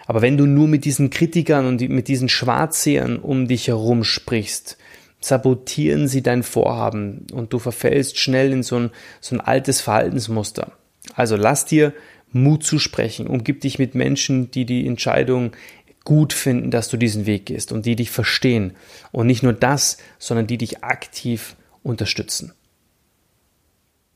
aber 0.08 0.22
wenn 0.22 0.38
du 0.38 0.46
nur 0.46 0.68
mit 0.68 0.86
diesen 0.86 1.10
Kritikern 1.10 1.66
und 1.66 1.82
mit 1.82 2.08
diesen 2.08 2.30
Schwarzsehern 2.30 3.18
um 3.18 3.48
dich 3.48 3.68
herum 3.68 4.04
sprichst, 4.04 4.78
sabotieren 5.20 6.08
sie 6.08 6.22
dein 6.22 6.44
Vorhaben 6.44 7.26
und 7.34 7.52
du 7.54 7.60
verfällst 7.60 8.20
schnell 8.20 8.54
in 8.54 8.62
so 8.62 8.78
ein, 8.78 8.92
so 9.20 9.36
ein 9.36 9.42
altes 9.42 9.82
Verhaltensmuster. 9.82 10.74
Also 11.16 11.36
lass 11.36 11.66
dir 11.66 11.94
Mut 12.36 12.64
zu 12.66 12.80
sprechen. 12.80 13.28
Umgib 13.28 13.62
dich 13.62 13.80
mit 13.80 13.96
Menschen, 13.96 14.52
die 14.52 14.66
die 14.66 14.86
Entscheidung 14.86 15.54
gut 16.04 16.34
finden, 16.34 16.70
dass 16.70 16.90
du 16.90 16.98
diesen 16.98 17.26
Weg 17.26 17.46
gehst 17.46 17.72
und 17.72 17.86
die 17.86 17.96
dich 17.96 18.12
verstehen. 18.12 18.76
Und 19.12 19.28
nicht 19.28 19.42
nur 19.42 19.54
das, 19.54 19.98
sondern 20.20 20.46
die 20.46 20.58
dich 20.58 20.84
aktiv 20.84 21.56
unterstützen. 21.82 22.54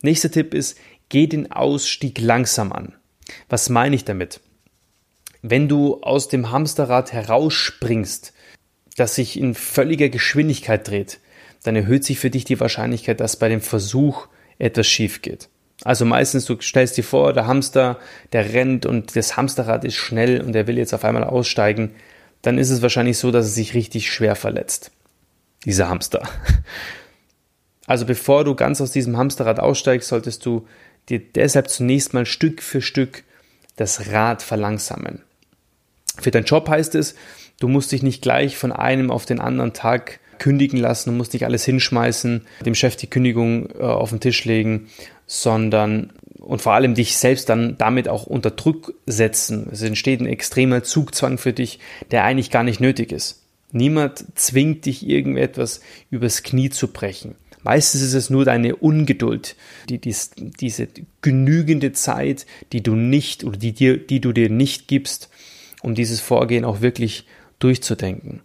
Nächster 0.02 0.30
Tipp 0.30 0.54
ist, 0.54 0.78
geh 1.08 1.28
den 1.28 1.52
Ausstieg 1.52 2.20
langsam 2.20 2.74
an. 2.74 2.94
Was 3.48 3.70
meine 3.70 3.96
ich 3.96 4.04
damit? 4.04 4.42
Wenn 5.42 5.70
du 5.70 6.02
aus 6.02 6.28
dem 6.28 6.52
Hamsterrad 6.52 7.14
herausspringst, 7.14 8.34
das 8.98 9.16
sich 9.16 9.40
in 9.40 9.56
völliger 9.56 10.10
Geschwindigkeit 10.10 10.86
dreht, 10.86 11.20
dann 11.64 11.78
erhöht 11.78 12.04
sich 12.04 12.20
für 12.20 12.30
dich 12.30 12.44
die 12.44 12.60
Wahrscheinlichkeit, 12.60 13.22
dass 13.22 13.40
bei 13.40 13.48
dem 13.48 13.62
Versuch 13.62 14.28
etwas 14.58 14.88
schief 14.88 15.22
geht. 15.22 15.48
Also 15.84 16.06
meistens, 16.06 16.46
du 16.46 16.60
stellst 16.62 16.98
dir 16.98 17.04
vor, 17.04 17.34
der 17.34 17.48
Hamster, 17.48 18.00
der 18.34 18.54
rennt 18.54 18.86
und 18.86 19.16
das 19.16 19.38
Hamsterrad 19.38 19.86
ist 19.86 19.96
schnell 19.96 20.42
und 20.42 20.52
der 20.52 20.68
will 20.68 20.78
jetzt 20.78 20.94
auf 20.94 21.06
einmal 21.06 21.24
aussteigen, 21.24 21.96
dann 22.42 22.58
ist 22.58 22.70
es 22.70 22.82
wahrscheinlich 22.82 23.18
so, 23.18 23.32
dass 23.32 23.46
es 23.46 23.56
sich 23.56 23.74
richtig 23.74 24.12
schwer 24.12 24.36
verletzt. 24.36 24.92
Dieser 25.66 25.90
Hamster. 25.90 26.28
Also 27.86 28.06
bevor 28.06 28.44
du 28.44 28.54
ganz 28.54 28.82
aus 28.82 28.92
diesem 28.92 29.18
Hamsterrad 29.18 29.60
aussteigst, 29.60 30.10
solltest 30.10 30.46
du 30.46 30.68
dir 31.10 31.20
deshalb 31.20 31.72
zunächst 31.72 32.14
mal 32.14 32.28
Stück 32.28 32.62
für 32.62 32.84
Stück 32.84 33.24
das 33.78 34.12
Rad 34.12 34.44
verlangsamen. 34.44 35.24
Für 36.22 36.30
deinen 36.30 36.46
Job 36.46 36.70
heißt 36.70 36.94
es, 36.94 37.16
du 37.60 37.68
musst 37.68 37.92
dich 37.92 38.04
nicht 38.04 38.22
gleich 38.22 38.58
von 38.58 38.72
einem 38.72 39.10
auf 39.10 39.26
den 39.26 39.40
anderen 39.40 39.74
Tag 39.74 40.20
kündigen 40.40 40.80
lassen, 40.80 41.12
du 41.12 41.16
musst 41.16 41.34
nicht 41.34 41.46
alles 41.46 41.66
hinschmeißen, 41.66 42.46
dem 42.66 42.76
Chef 42.76 42.96
die 42.96 43.08
Kündigung 43.08 43.70
äh, 43.78 43.84
auf 43.84 44.10
den 44.10 44.20
Tisch 44.20 44.46
legen, 44.46 44.88
sondern 45.28 46.12
und 46.40 46.62
vor 46.62 46.74
allem 46.74 46.96
dich 46.96 47.18
selbst 47.18 47.50
dann 47.50 47.78
damit 47.78 48.08
auch 48.08 48.26
unter 48.26 48.50
Druck 48.50 48.94
setzen. 49.06 49.68
Es 49.72 49.82
entsteht 49.82 50.22
ein 50.22 50.26
extremer 50.26 50.84
Zugzwang 50.84 51.38
für 51.38 51.54
dich, 51.54 51.80
der 52.12 52.24
eigentlich 52.24 52.50
gar 52.50 52.64
nicht 52.64 52.80
nötig 52.80 53.12
ist. 53.12 53.44
Niemand 53.72 54.26
zwingt 54.36 54.86
dich 54.86 55.08
irgendetwas 55.08 55.82
übers 56.10 56.42
Knie 56.42 56.70
zu 56.72 56.88
brechen. 56.88 57.36
Meistens 57.62 58.02
ist 58.02 58.14
es 58.14 58.30
nur 58.30 58.46
deine 58.46 58.78
Ungeduld, 58.78 59.56
die, 59.90 60.00
die, 60.00 60.16
diese 60.60 60.88
genügende 61.22 61.92
Zeit, 61.92 62.46
die 62.72 62.82
du 62.82 62.96
nicht 62.96 63.44
oder 63.44 63.58
die, 63.58 63.74
dir, 63.74 63.98
die 63.98 64.22
du 64.22 64.32
dir 64.32 64.50
nicht 64.50 64.88
gibst, 64.88 65.30
um 65.82 65.94
dieses 65.94 66.22
Vorgehen 66.22 66.66
auch 66.66 66.82
wirklich 66.82 67.26
durchzudenken. 67.60 68.42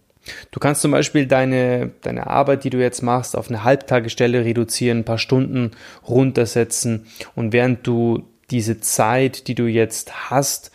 Du 0.51 0.59
kannst 0.59 0.81
zum 0.81 0.91
Beispiel 0.91 1.27
deine, 1.27 1.91
deine 2.01 2.27
Arbeit, 2.27 2.63
die 2.63 2.69
du 2.69 2.79
jetzt 2.79 3.03
machst, 3.03 3.35
auf 3.35 3.49
eine 3.49 3.63
Halbtagestelle 3.63 4.43
reduzieren, 4.43 4.99
ein 4.99 5.05
paar 5.05 5.17
Stunden 5.17 5.71
runtersetzen 6.07 7.05
und 7.35 7.53
während 7.53 7.85
du 7.85 8.27
diese 8.51 8.79
Zeit, 8.79 9.47
die 9.47 9.55
du 9.55 9.65
jetzt 9.65 10.29
hast, 10.29 10.71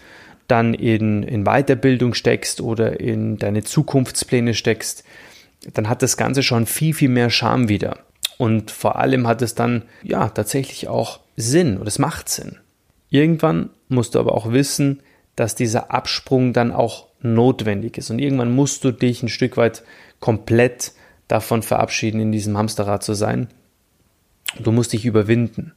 dann 0.49 0.75
in, 0.75 1.23
in 1.23 1.45
Weiterbildung 1.45 2.15
steckst 2.15 2.61
oder 2.61 2.99
in 3.01 3.39
deine 3.39 3.63
Zukunftspläne 3.63 4.55
steckst, 4.55 5.05
dann 5.73 5.89
hat 5.89 6.03
das 6.03 6.17
Ganze 6.17 6.43
schon 6.43 6.67
viel, 6.67 6.95
viel 6.95 7.09
mehr 7.09 7.31
Charme 7.31 7.69
wieder. 7.69 7.99
Und 8.39 8.71
vor 8.71 8.97
allem 8.97 9.27
hat 9.27 9.43
es 9.43 9.55
dann 9.55 9.83
ja 10.03 10.29
tatsächlich 10.31 10.89
auch 10.89 11.21
Sinn 11.37 11.77
oder 11.77 11.89
es 11.89 11.99
macht 11.99 12.29
Sinn. 12.29 12.57
Irgendwann 13.11 13.71
musst 13.89 14.15
du 14.15 14.19
aber 14.19 14.35
auch 14.35 14.51
wissen, 14.53 15.03
dass 15.37 15.55
dieser 15.55 15.91
Absprung 15.93 16.53
dann 16.53 16.73
auch 16.73 17.10
notwendig 17.23 17.99
ist. 17.99 18.11
Und 18.11 18.19
irgendwann 18.19 18.55
musst 18.55 18.85
du 18.85 18.93
dich 18.93 19.23
ein 19.23 19.29
Stück 19.29 19.57
weit 19.57 19.83
komplett 20.21 20.93
davon 21.29 21.63
verabschieden, 21.63 22.21
in 22.21 22.33
diesem 22.33 22.57
Hamsterrad 22.57 23.03
zu 23.03 23.15
sein. 23.15 23.49
Du 24.59 24.73
musst 24.73 24.93
dich 24.93 25.05
überwinden, 25.05 25.73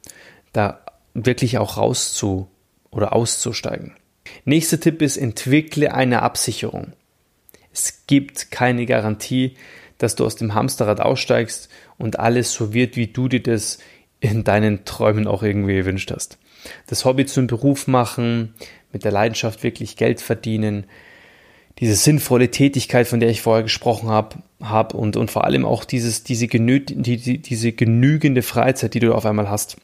da 0.52 0.80
wirklich 1.14 1.58
auch 1.58 1.76
rauszu 1.76 2.48
oder 2.90 3.12
auszusteigen. 3.12 3.94
Nächster 4.44 4.80
Tipp 4.80 5.02
ist, 5.02 5.16
entwickle 5.16 5.94
eine 5.94 6.22
Absicherung. 6.22 6.92
Es 7.72 8.06
gibt 8.06 8.50
keine 8.50 8.86
Garantie, 8.86 9.56
dass 9.98 10.16
du 10.16 10.24
aus 10.24 10.36
dem 10.36 10.54
Hamsterrad 10.54 11.00
aussteigst 11.00 11.68
und 11.98 12.18
alles 12.18 12.52
so 12.52 12.72
wird, 12.72 12.96
wie 12.96 13.08
du 13.08 13.28
dir 13.28 13.42
das 13.42 13.78
in 14.20 14.44
deinen 14.44 14.84
Träumen 14.84 15.26
auch 15.26 15.42
irgendwie 15.42 15.76
gewünscht 15.76 16.10
hast. 16.10 16.38
Das 16.86 17.04
Hobby 17.04 17.26
zum 17.26 17.46
Beruf 17.46 17.86
machen, 17.86 18.54
mit 18.92 19.04
der 19.04 19.12
Leidenschaft 19.12 19.62
wirklich 19.62 19.96
Geld 19.96 20.20
verdienen, 20.20 20.86
diese 21.80 21.96
sinnvolle 21.96 22.50
Tätigkeit, 22.50 23.08
von 23.08 23.20
der 23.20 23.30
ich 23.30 23.42
vorher 23.42 23.64
gesprochen 23.64 24.08
habe, 24.08 24.36
hab 24.60 24.94
und, 24.94 25.16
und 25.16 25.30
vor 25.30 25.44
allem 25.44 25.64
auch 25.64 25.84
dieses, 25.84 26.22
diese, 26.22 26.46
genü 26.46 26.80
die, 26.80 27.16
die, 27.16 27.38
diese 27.38 27.72
genügende 27.72 28.42
Freizeit, 28.42 28.94
die 28.94 29.00
du 29.00 29.14
auf 29.14 29.26
einmal 29.26 29.50
hast, 29.50 29.76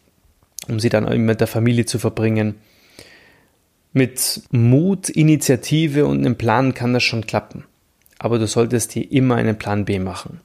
um 0.69 0.79
sie 0.79 0.89
dann 0.89 1.05
mit 1.25 1.41
der 1.41 1.49
Familie 1.49 1.87
zu 1.87 1.99
verbringen. 1.99 2.57
Mit 3.93 4.43
Mut, 4.53 5.09
Initiative 5.09 6.07
und 6.07 6.21
einem 6.21 6.37
Plan 6.37 6.75
kann 6.75 6.95
das 6.95 7.03
schon 7.03 7.27
klappen. 7.27 7.65
Aber 8.21 8.39
du 8.39 8.47
solltest 8.47 8.95
dir 8.95 9.11
immer 9.11 9.35
einen 9.35 9.59
Plan 9.59 9.85
B 9.85 9.99
machen. 9.99 10.41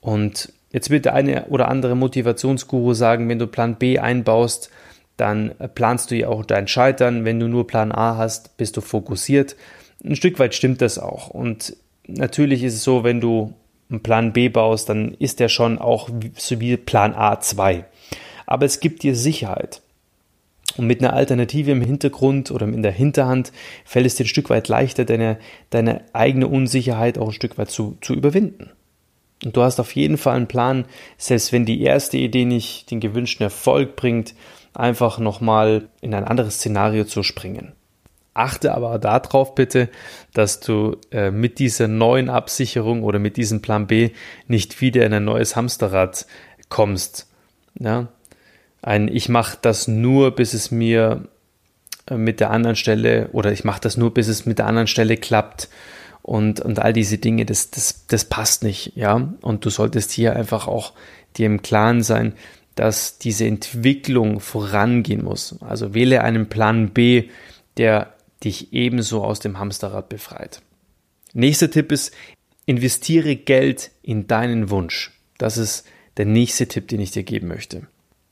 Und 0.00 0.52
jetzt 0.70 0.90
wird 0.90 1.06
der 1.06 1.14
eine 1.14 1.46
oder 1.46 1.68
andere 1.68 1.94
Motivationsguru 1.94 2.92
sagen, 2.92 3.26
wenn 3.30 3.38
du 3.38 3.46
Plan 3.46 3.76
B 3.76 3.98
einbaust, 3.98 4.68
dann 5.16 5.54
planst 5.74 6.10
du 6.10 6.16
ja 6.16 6.28
auch 6.28 6.44
dein 6.44 6.68
Scheitern. 6.68 7.24
Wenn 7.24 7.40
du 7.40 7.48
nur 7.48 7.66
Plan 7.66 7.90
A 7.90 8.18
hast, 8.18 8.58
bist 8.58 8.76
du 8.76 8.82
fokussiert 8.82 9.56
ein 10.04 10.16
Stück 10.16 10.38
weit 10.38 10.54
stimmt 10.54 10.80
das 10.80 10.98
auch. 10.98 11.30
Und 11.30 11.76
natürlich 12.06 12.62
ist 12.62 12.74
es 12.74 12.84
so, 12.84 13.04
wenn 13.04 13.20
du 13.20 13.54
einen 13.90 14.02
Plan 14.02 14.32
B 14.32 14.48
baust, 14.48 14.88
dann 14.88 15.14
ist 15.18 15.40
der 15.40 15.48
schon 15.48 15.78
auch 15.78 16.08
so 16.36 16.60
wie 16.60 16.76
Plan 16.76 17.14
A 17.14 17.40
2. 17.40 17.84
Aber 18.46 18.66
es 18.66 18.80
gibt 18.80 19.02
dir 19.02 19.16
Sicherheit. 19.16 19.80
Und 20.76 20.86
mit 20.86 21.00
einer 21.00 21.12
Alternative 21.12 21.70
im 21.70 21.82
Hintergrund 21.82 22.50
oder 22.50 22.66
in 22.66 22.82
der 22.82 22.92
Hinterhand 22.92 23.52
fällt 23.84 24.06
es 24.06 24.16
dir 24.16 24.24
ein 24.24 24.28
Stück 24.28 24.50
weit 24.50 24.68
leichter, 24.68 25.04
deine, 25.04 25.38
deine 25.70 26.02
eigene 26.12 26.48
Unsicherheit 26.48 27.16
auch 27.18 27.28
ein 27.28 27.34
Stück 27.34 27.58
weit 27.58 27.70
zu, 27.70 27.96
zu 28.00 28.14
überwinden. 28.14 28.70
Und 29.44 29.56
du 29.56 29.62
hast 29.62 29.78
auf 29.78 29.94
jeden 29.94 30.16
Fall 30.16 30.36
einen 30.36 30.48
Plan, 30.48 30.86
selbst 31.16 31.52
wenn 31.52 31.64
die 31.64 31.82
erste 31.82 32.16
Idee 32.16 32.44
nicht 32.44 32.90
den 32.90 33.00
gewünschten 33.00 33.44
Erfolg 33.44 33.94
bringt, 33.94 34.34
einfach 34.72 35.18
nochmal 35.18 35.88
in 36.00 36.14
ein 36.14 36.24
anderes 36.24 36.56
Szenario 36.56 37.04
zu 37.04 37.22
springen. 37.22 37.72
Achte 38.34 38.74
aber 38.74 38.98
darauf 38.98 39.54
bitte, 39.54 39.88
dass 40.32 40.58
du 40.58 40.96
äh, 41.12 41.30
mit 41.30 41.60
dieser 41.60 41.86
neuen 41.86 42.28
Absicherung 42.28 43.04
oder 43.04 43.20
mit 43.20 43.36
diesem 43.36 43.62
Plan 43.62 43.86
B 43.86 44.10
nicht 44.48 44.80
wieder 44.80 45.06
in 45.06 45.14
ein 45.14 45.24
neues 45.24 45.54
Hamsterrad 45.54 46.26
kommst. 46.68 47.28
Ja? 47.78 48.08
Ein 48.82 49.06
Ich 49.06 49.28
mache 49.28 49.58
das 49.62 49.86
nur, 49.86 50.32
bis 50.32 50.52
es 50.52 50.72
mir 50.72 51.28
äh, 52.08 52.16
mit 52.16 52.40
der 52.40 52.50
anderen 52.50 52.74
Stelle 52.74 53.28
oder 53.32 53.52
ich 53.52 53.62
mache 53.62 53.80
das 53.80 53.96
nur, 53.96 54.12
bis 54.12 54.26
es 54.26 54.46
mit 54.46 54.58
der 54.58 54.66
anderen 54.66 54.88
Stelle 54.88 55.16
klappt 55.16 55.68
und, 56.22 56.58
und 56.58 56.80
all 56.80 56.92
diese 56.92 57.18
Dinge, 57.18 57.44
das, 57.44 57.70
das, 57.70 58.06
das 58.08 58.24
passt 58.24 58.64
nicht, 58.64 58.96
ja. 58.96 59.34
Und 59.42 59.64
du 59.64 59.70
solltest 59.70 60.10
hier 60.10 60.34
einfach 60.34 60.66
auch 60.66 60.94
dir 61.36 61.46
im 61.46 61.62
Klaren 61.62 62.02
sein, 62.02 62.32
dass 62.74 63.18
diese 63.18 63.46
Entwicklung 63.46 64.40
vorangehen 64.40 65.22
muss. 65.22 65.56
Also 65.60 65.94
wähle 65.94 66.22
einen 66.22 66.48
Plan 66.48 66.88
B, 66.88 67.28
der 67.76 68.13
dich 68.44 68.72
ebenso 68.72 69.24
aus 69.24 69.40
dem 69.40 69.58
Hamsterrad 69.58 70.08
befreit. 70.08 70.62
Nächster 71.32 71.70
Tipp 71.70 71.90
ist, 71.92 72.14
investiere 72.66 73.36
Geld 73.36 73.90
in 74.02 74.26
deinen 74.26 74.70
Wunsch. 74.70 75.10
Das 75.38 75.58
ist 75.58 75.86
der 76.16 76.26
nächste 76.26 76.66
Tipp, 76.68 76.88
den 76.88 77.00
ich 77.00 77.10
dir 77.10 77.24
geben 77.24 77.48
möchte. 77.48 77.86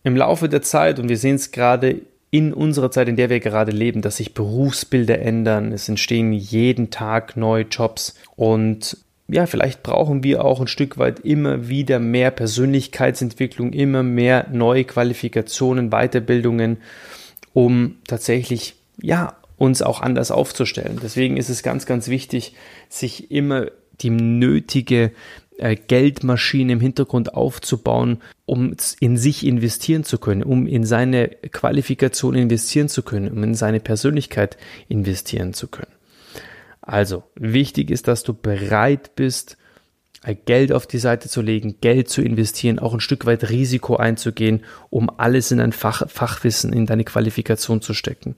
Im 0.04 0.16
Laufe 0.16 0.48
der 0.48 0.62
Zeit, 0.62 0.98
und 0.98 1.08
wir 1.08 1.18
sehen 1.18 1.36
es 1.36 1.50
gerade 1.50 2.02
in 2.30 2.54
unserer 2.54 2.90
Zeit, 2.90 3.08
in 3.08 3.16
der 3.16 3.28
wir 3.28 3.40
gerade 3.40 3.72
leben, 3.72 4.00
dass 4.00 4.16
sich 4.16 4.34
Berufsbilder 4.34 5.20
ändern, 5.20 5.70
es 5.72 5.88
entstehen 5.88 6.32
jeden 6.32 6.90
Tag 6.90 7.36
neue 7.36 7.64
Jobs 7.64 8.14
und 8.36 8.96
ja, 9.28 9.46
vielleicht 9.46 9.82
brauchen 9.82 10.24
wir 10.24 10.44
auch 10.44 10.60
ein 10.60 10.66
Stück 10.66 10.98
weit 10.98 11.20
immer 11.20 11.68
wieder 11.68 11.98
mehr 11.98 12.30
Persönlichkeitsentwicklung, 12.30 13.72
immer 13.72 14.02
mehr 14.02 14.48
neue 14.50 14.84
Qualifikationen, 14.84 15.90
Weiterbildungen, 15.90 16.78
um 17.52 17.96
tatsächlich 18.06 18.74
ja 19.00 19.36
uns 19.62 19.80
auch 19.80 20.00
anders 20.00 20.32
aufzustellen. 20.32 20.98
Deswegen 21.00 21.36
ist 21.36 21.48
es 21.48 21.62
ganz, 21.62 21.86
ganz 21.86 22.08
wichtig, 22.08 22.56
sich 22.88 23.30
immer 23.30 23.66
die 24.00 24.10
nötige 24.10 25.12
äh, 25.56 25.76
Geldmaschine 25.76 26.72
im 26.72 26.80
Hintergrund 26.80 27.34
aufzubauen, 27.34 28.20
um 28.44 28.74
in 28.98 29.16
sich 29.16 29.46
investieren 29.46 30.02
zu 30.02 30.18
können, 30.18 30.42
um 30.42 30.66
in 30.66 30.84
seine 30.84 31.28
Qualifikation 31.28 32.34
investieren 32.34 32.88
zu 32.88 33.04
können, 33.04 33.30
um 33.30 33.44
in 33.44 33.54
seine 33.54 33.78
Persönlichkeit 33.78 34.56
investieren 34.88 35.54
zu 35.54 35.68
können. 35.68 35.92
Also, 36.80 37.22
wichtig 37.36 37.92
ist, 37.92 38.08
dass 38.08 38.24
du 38.24 38.34
bereit 38.34 39.14
bist, 39.14 39.58
äh, 40.24 40.34
Geld 40.34 40.72
auf 40.72 40.88
die 40.88 40.98
Seite 40.98 41.28
zu 41.28 41.40
legen, 41.40 41.76
Geld 41.80 42.08
zu 42.08 42.20
investieren, 42.20 42.80
auch 42.80 42.94
ein 42.94 43.00
Stück 43.00 43.26
weit 43.26 43.48
Risiko 43.48 43.94
einzugehen, 43.94 44.64
um 44.90 45.08
alles 45.08 45.52
in 45.52 45.60
ein 45.60 45.70
Fach, 45.70 46.02
Fachwissen, 46.10 46.72
in 46.72 46.86
deine 46.86 47.04
Qualifikation 47.04 47.80
zu 47.80 47.94
stecken. 47.94 48.34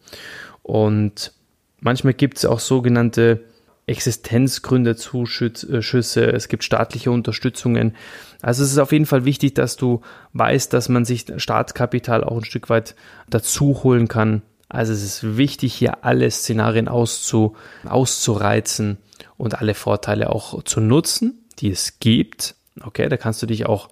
Und 0.64 1.33
manchmal 1.80 2.14
gibt 2.14 2.38
es 2.38 2.47
auch 2.47 2.59
sogenannte 2.59 3.44
Existenzgründerzuschüsse, 3.87 6.33
es 6.33 6.49
gibt 6.49 6.64
staatliche 6.64 7.11
Unterstützungen. 7.11 7.94
Also 8.40 8.64
es 8.64 8.73
ist 8.73 8.78
auf 8.78 8.92
jeden 8.92 9.04
Fall 9.04 9.26
wichtig, 9.26 9.52
dass 9.54 9.76
du 9.76 10.00
weißt, 10.33 10.73
dass 10.73 10.88
man 10.88 11.04
sich 11.04 11.26
Staatskapital 11.37 12.25
auch 12.25 12.38
ein 12.38 12.47
Stück 12.47 12.71
weit 12.71 12.94
dazu 13.28 13.83
holen 13.85 14.09
kann. 14.09 14.40
Also 14.71 14.94
es 14.94 15.04
ist 15.04 15.37
wichtig, 15.37 15.75
hier 15.75 16.02
alle 16.02 16.30
Szenarien 16.30 16.88
auszu, 16.88 17.54
auszureizen 17.87 18.97
und 19.37 19.61
alle 19.61 19.75
Vorteile 19.75 20.30
auch 20.30 20.62
zu 20.62 20.80
nutzen, 20.80 21.44
die 21.59 21.71
es 21.71 21.99
gibt. 22.00 22.54
Okay, 22.83 23.11
da 23.11 23.18
kannst 23.18 23.42
du 23.42 23.47
dich 23.47 23.66
auch 23.66 23.90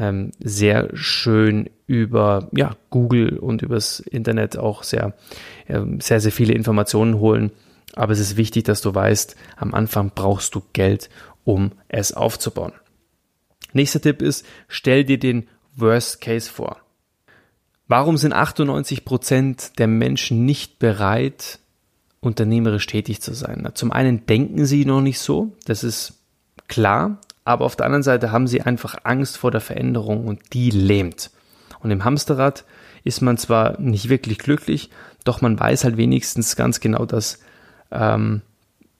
ähm, 0.00 0.32
sehr 0.38 0.90
schön 0.94 1.70
über 1.86 2.48
ja, 2.52 2.76
Google 2.90 3.38
und 3.38 3.62
übers 3.62 4.00
Internet 4.00 4.56
auch 4.58 4.82
sehr, 4.82 5.14
äh, 5.66 5.80
sehr, 6.00 6.20
sehr 6.20 6.32
viele 6.32 6.54
Informationen 6.54 7.18
holen. 7.18 7.52
Aber 7.94 8.12
es 8.12 8.20
ist 8.20 8.36
wichtig, 8.36 8.64
dass 8.64 8.80
du 8.82 8.94
weißt, 8.94 9.36
am 9.56 9.74
Anfang 9.74 10.12
brauchst 10.14 10.54
du 10.54 10.62
Geld, 10.72 11.08
um 11.44 11.72
es 11.88 12.12
aufzubauen. 12.12 12.72
Nächster 13.72 14.00
Tipp 14.00 14.22
ist, 14.22 14.44
stell 14.68 15.04
dir 15.04 15.18
den 15.18 15.48
Worst 15.74 16.20
Case 16.20 16.50
vor. 16.50 16.78
Warum 17.88 18.16
sind 18.16 18.32
98 18.32 19.04
Prozent 19.04 19.78
der 19.78 19.86
Menschen 19.86 20.44
nicht 20.44 20.78
bereit, 20.78 21.60
unternehmerisch 22.20 22.86
tätig 22.86 23.20
zu 23.20 23.32
sein? 23.34 23.68
Zum 23.74 23.92
einen 23.92 24.26
denken 24.26 24.66
sie 24.66 24.84
noch 24.84 25.00
nicht 25.00 25.20
so, 25.20 25.52
das 25.66 25.84
ist 25.84 26.14
klar, 26.68 27.20
aber 27.46 27.64
auf 27.64 27.76
der 27.76 27.86
anderen 27.86 28.02
Seite 28.02 28.32
haben 28.32 28.48
sie 28.48 28.62
einfach 28.62 28.96
Angst 29.04 29.38
vor 29.38 29.52
der 29.52 29.60
Veränderung 29.60 30.26
und 30.26 30.52
die 30.52 30.70
lähmt. 30.70 31.30
Und 31.78 31.92
im 31.92 32.04
Hamsterrad 32.04 32.64
ist 33.04 33.22
man 33.22 33.38
zwar 33.38 33.80
nicht 33.80 34.08
wirklich 34.08 34.38
glücklich, 34.38 34.90
doch 35.22 35.42
man 35.42 35.58
weiß 35.58 35.84
halt 35.84 35.96
wenigstens 35.96 36.56
ganz 36.56 36.80
genau, 36.80 37.06
dass, 37.06 37.38
ähm, 37.92 38.42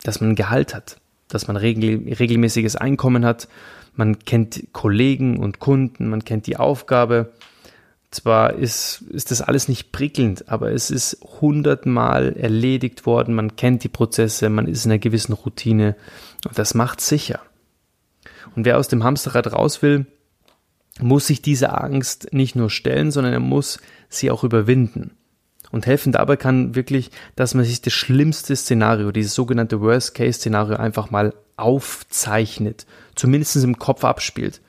dass 0.04 0.20
man 0.20 0.30
ein 0.30 0.37
Gehalt 0.37 0.76
hat, 0.76 0.98
dass 1.26 1.48
man 1.48 1.56
regel 1.56 2.14
regelmäßiges 2.14 2.76
Einkommen 2.76 3.24
hat, 3.24 3.48
man 3.96 4.20
kennt 4.20 4.68
Kollegen 4.72 5.38
und 5.38 5.59
Kunden, 5.59 6.09
man 6.09 6.24
kennt 6.24 6.46
die 6.46 6.56
Aufgabe. 6.56 7.32
Zwar 8.12 8.54
ist, 8.54 9.02
ist 9.11 9.32
das 9.32 9.42
alles 9.42 9.68
nicht 9.68 9.90
prickelnd, 9.90 10.48
aber 10.48 10.70
es 10.70 10.92
ist 10.92 11.18
hundertmal 11.40 12.37
erledigt 12.37 13.06
worden, 13.06 13.35
man 13.35 13.56
kennt 13.56 13.82
die 13.82 13.88
Prozesse, 13.88 14.50
man 14.50 14.68
ist 14.68 14.85
in 14.85 14.92
einer 14.92 15.00
gewissen 15.00 15.32
Routine 15.32 15.96
und 16.46 16.56
das 16.56 16.74
macht 16.74 17.00
sicher. 17.00 17.40
Und 18.54 18.64
wer 18.64 18.78
aus 18.78 18.88
dem 18.88 19.04
Hamsterrad 19.04 19.52
raus 19.52 19.82
will, 19.82 20.06
muss 21.00 21.26
sich 21.26 21.42
dieser 21.42 21.82
Angst 21.82 22.32
nicht 22.32 22.56
nur 22.56 22.70
stellen, 22.70 23.11
sondern 23.11 23.32
er 23.32 23.40
muss 23.40 23.80
sie 24.09 24.30
auch 24.30 24.44
überwinden. 24.44 25.12
Und 25.70 25.87
helfen 25.87 26.12
dabei 26.12 26.37
kann 26.37 26.74
wirklich, 26.74 27.11
dass 27.35 27.54
man 27.54 27.64
sich 27.64 27.82
das 27.82 27.92
schlimmste 27.92 28.54
Szenario, 28.54 29.11
dieses 29.11 29.35
sogenannte 29.35 29.80
Worst-Case-Szenario 29.80 30.76
einfach 30.76 31.11
mal 31.11 31.35
aufzeichnet, 31.56 32.87
zumindest 33.14 33.56
im 33.56 33.78
Kopf 33.78 34.04
abspielt. 34.04 34.61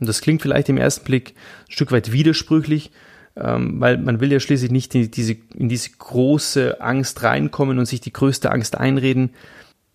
Und 0.00 0.08
das 0.08 0.20
klingt 0.20 0.42
vielleicht 0.42 0.68
im 0.68 0.78
ersten 0.78 1.04
Blick 1.04 1.34
ein 1.68 1.72
Stück 1.72 1.92
weit 1.92 2.12
widersprüchlich, 2.12 2.92
ähm, 3.36 3.80
weil 3.80 3.98
man 3.98 4.20
will 4.20 4.32
ja 4.32 4.40
schließlich 4.40 4.70
nicht 4.70 4.94
in 4.94 5.10
diese, 5.10 5.36
in 5.54 5.68
diese 5.68 5.90
große 5.90 6.80
Angst 6.80 7.22
reinkommen 7.22 7.78
und 7.78 7.86
sich 7.86 8.00
die 8.00 8.12
größte 8.12 8.50
Angst 8.50 8.78
einreden. 8.78 9.30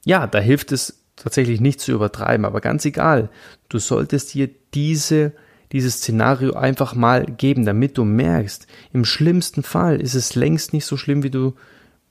Ja, 0.05 0.27
da 0.27 0.39
hilft 0.39 0.71
es 0.71 0.98
tatsächlich 1.19 1.59
nicht 1.59 1.81
zu 1.81 1.91
übertreiben, 1.91 2.45
aber 2.45 2.61
ganz 2.61 2.85
egal, 2.85 3.29
du 3.67 3.77
solltest 3.77 4.33
dir 4.33 4.49
diese, 4.73 5.33
dieses 5.71 5.95
Szenario 5.95 6.53
einfach 6.53 6.95
mal 6.95 7.25
geben, 7.25 7.65
damit 7.65 7.97
du 7.97 8.05
merkst, 8.05 8.67
im 8.93 9.05
schlimmsten 9.05 9.63
Fall 9.63 10.01
ist 10.01 10.15
es 10.15 10.35
längst 10.35 10.73
nicht 10.73 10.85
so 10.85 10.97
schlimm, 10.97 11.21
wie 11.23 11.29
du, 11.29 11.53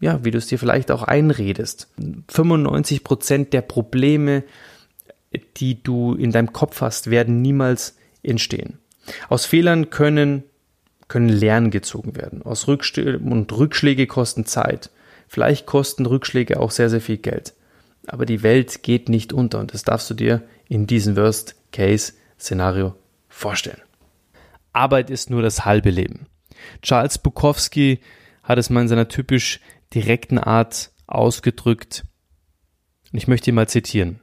ja, 0.01 0.25
wie 0.25 0.31
du 0.31 0.39
es 0.39 0.47
dir 0.47 0.59
vielleicht 0.59 0.91
auch 0.91 1.03
einredest. 1.03 1.89
95 2.29 3.03
Prozent 3.03 3.53
der 3.53 3.63
Probleme, 3.63 4.45
die 5.57 5.83
du 5.83 6.15
in 6.15 6.31
deinem 6.31 6.53
Kopf 6.53 6.81
hast, 6.81 7.11
werden 7.11 7.43
niemals 7.43 7.97
entstehen. 8.23 8.79
Aus 9.29 9.47
Fehlern 9.47 9.91
können, 9.91 10.45
können 11.09 11.31
Lernen 11.31 11.71
gezogen 11.71 12.17
werden. 12.17 12.43
Aus 12.43 12.69
Rückschläge 12.69 13.19
und 13.19 13.51
Rückschläge 13.53 14.07
kosten 14.07 14.45
Zeit. 14.45 14.91
Vielleicht 15.27 15.67
kosten 15.67 16.07
Rückschläge 16.07 16.61
auch 16.61 16.71
sehr, 16.71 16.91
sehr 16.91 17.01
viel 17.01 17.17
Geld 17.17 17.55
aber 18.09 18.27
die 18.27 18.43
Welt 18.43 18.83
geht 18.83 19.09
nicht 19.09 19.33
unter 19.33 19.59
und 19.59 19.75
das 19.75 19.83
darfst 19.83 20.09
du 20.11 20.15
dir 20.15 20.43
in 20.69 20.87
diesem 20.87 21.17
Worst-Case-Szenario 21.17 22.95
vorstellen. 23.29 23.83
Arbeit 24.73 25.11
ist 25.11 25.31
nur 25.31 25.43
das 25.43 25.65
halbe 25.65 25.91
Leben. 25.91 26.27
Charles 26.83 27.19
Bukowski 27.19 28.01
hat 28.43 28.59
es 28.59 28.71
mal 28.71 28.83
in 28.83 28.89
seiner 28.89 29.09
typisch 29.09 29.61
direkten 29.95 30.39
Art 30.39 30.91
ausgedrückt. 31.07 32.05
Und 33.13 33.19
ich 33.19 33.29
möchte 33.29 33.51
ihn 33.51 33.55
mal 33.55 33.69
zitieren. 33.69 34.21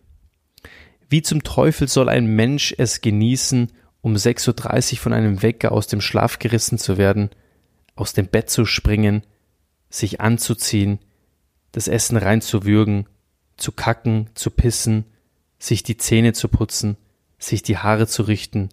Wie 1.10 1.22
zum 1.22 1.44
Teufel 1.44 1.88
soll 1.88 2.10
ein 2.10 2.26
Mensch 2.26 2.74
es 2.78 3.02
genießen, 3.02 3.72
um 4.02 4.16
6.30 4.16 4.94
Uhr 4.94 4.98
von 5.00 5.14
einem 5.14 5.42
Wecker 5.42 5.72
aus 5.72 5.88
dem 5.88 6.02
Schlaf 6.02 6.40
gerissen 6.40 6.78
zu 6.78 6.98
werden, 6.98 7.30
aus 7.96 8.14
dem 8.14 8.28
Bett 8.28 8.50
zu 8.50 8.66
springen, 8.66 9.24
sich 9.90 10.22
anzuziehen, 10.22 11.00
das 11.72 11.88
Essen 11.88 12.18
reinzuwürgen 12.18 13.08
zu 13.58 13.72
kacken, 13.72 14.30
zu 14.36 14.52
pissen, 14.52 15.06
sich 15.60 15.84
die 15.84 15.98
Zähne 15.98 16.34
zu 16.34 16.48
putzen, 16.48 16.98
sich 17.38 17.64
die 17.64 17.78
Haare 17.78 18.08
zu 18.08 18.24
richten 18.24 18.70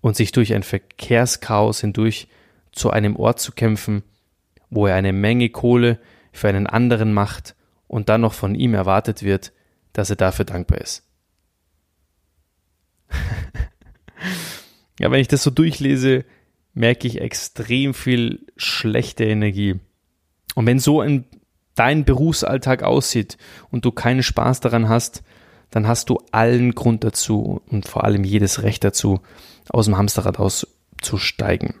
und 0.00 0.16
sich 0.16 0.32
durch 0.32 0.54
ein 0.54 0.62
Verkehrschaos 0.62 1.80
hindurch 1.80 2.28
zu 2.72 2.90
einem 2.90 3.16
Ort 3.16 3.40
zu 3.40 3.52
kämpfen, 3.52 4.02
wo 4.70 4.86
er 4.86 4.94
eine 4.94 5.12
Menge 5.12 5.48
Kohle 5.50 5.98
für 6.32 6.48
einen 6.48 6.66
anderen 6.66 7.12
macht 7.12 7.54
und 7.88 8.08
dann 8.08 8.20
noch 8.20 8.34
von 8.34 8.54
ihm 8.54 8.74
erwartet 8.74 9.22
wird, 9.22 9.52
dass 9.92 10.10
er 10.10 10.16
dafür 10.16 10.44
dankbar 10.44 10.80
ist. 10.80 11.04
ja, 15.00 15.10
wenn 15.10 15.20
ich 15.20 15.28
das 15.28 15.42
so 15.42 15.50
durchlese, 15.50 16.24
merke 16.74 17.06
ich 17.06 17.20
extrem 17.20 17.94
viel 17.94 18.46
schlechte 18.56 19.24
Energie. 19.24 19.80
Und 20.54 20.66
wenn 20.66 20.78
so 20.78 21.00
ein 21.00 21.24
dein 21.76 22.04
Berufsalltag 22.04 22.82
aussieht 22.82 23.38
und 23.70 23.84
du 23.84 23.92
keinen 23.92 24.22
Spaß 24.22 24.60
daran 24.60 24.88
hast, 24.88 25.22
dann 25.70 25.86
hast 25.86 26.10
du 26.10 26.18
allen 26.32 26.74
Grund 26.74 27.04
dazu 27.04 27.62
und 27.68 27.86
vor 27.86 28.04
allem 28.04 28.24
jedes 28.24 28.62
Recht 28.62 28.82
dazu, 28.84 29.20
aus 29.68 29.86
dem 29.86 29.96
Hamsterrad 29.96 30.38
auszusteigen. 30.38 31.74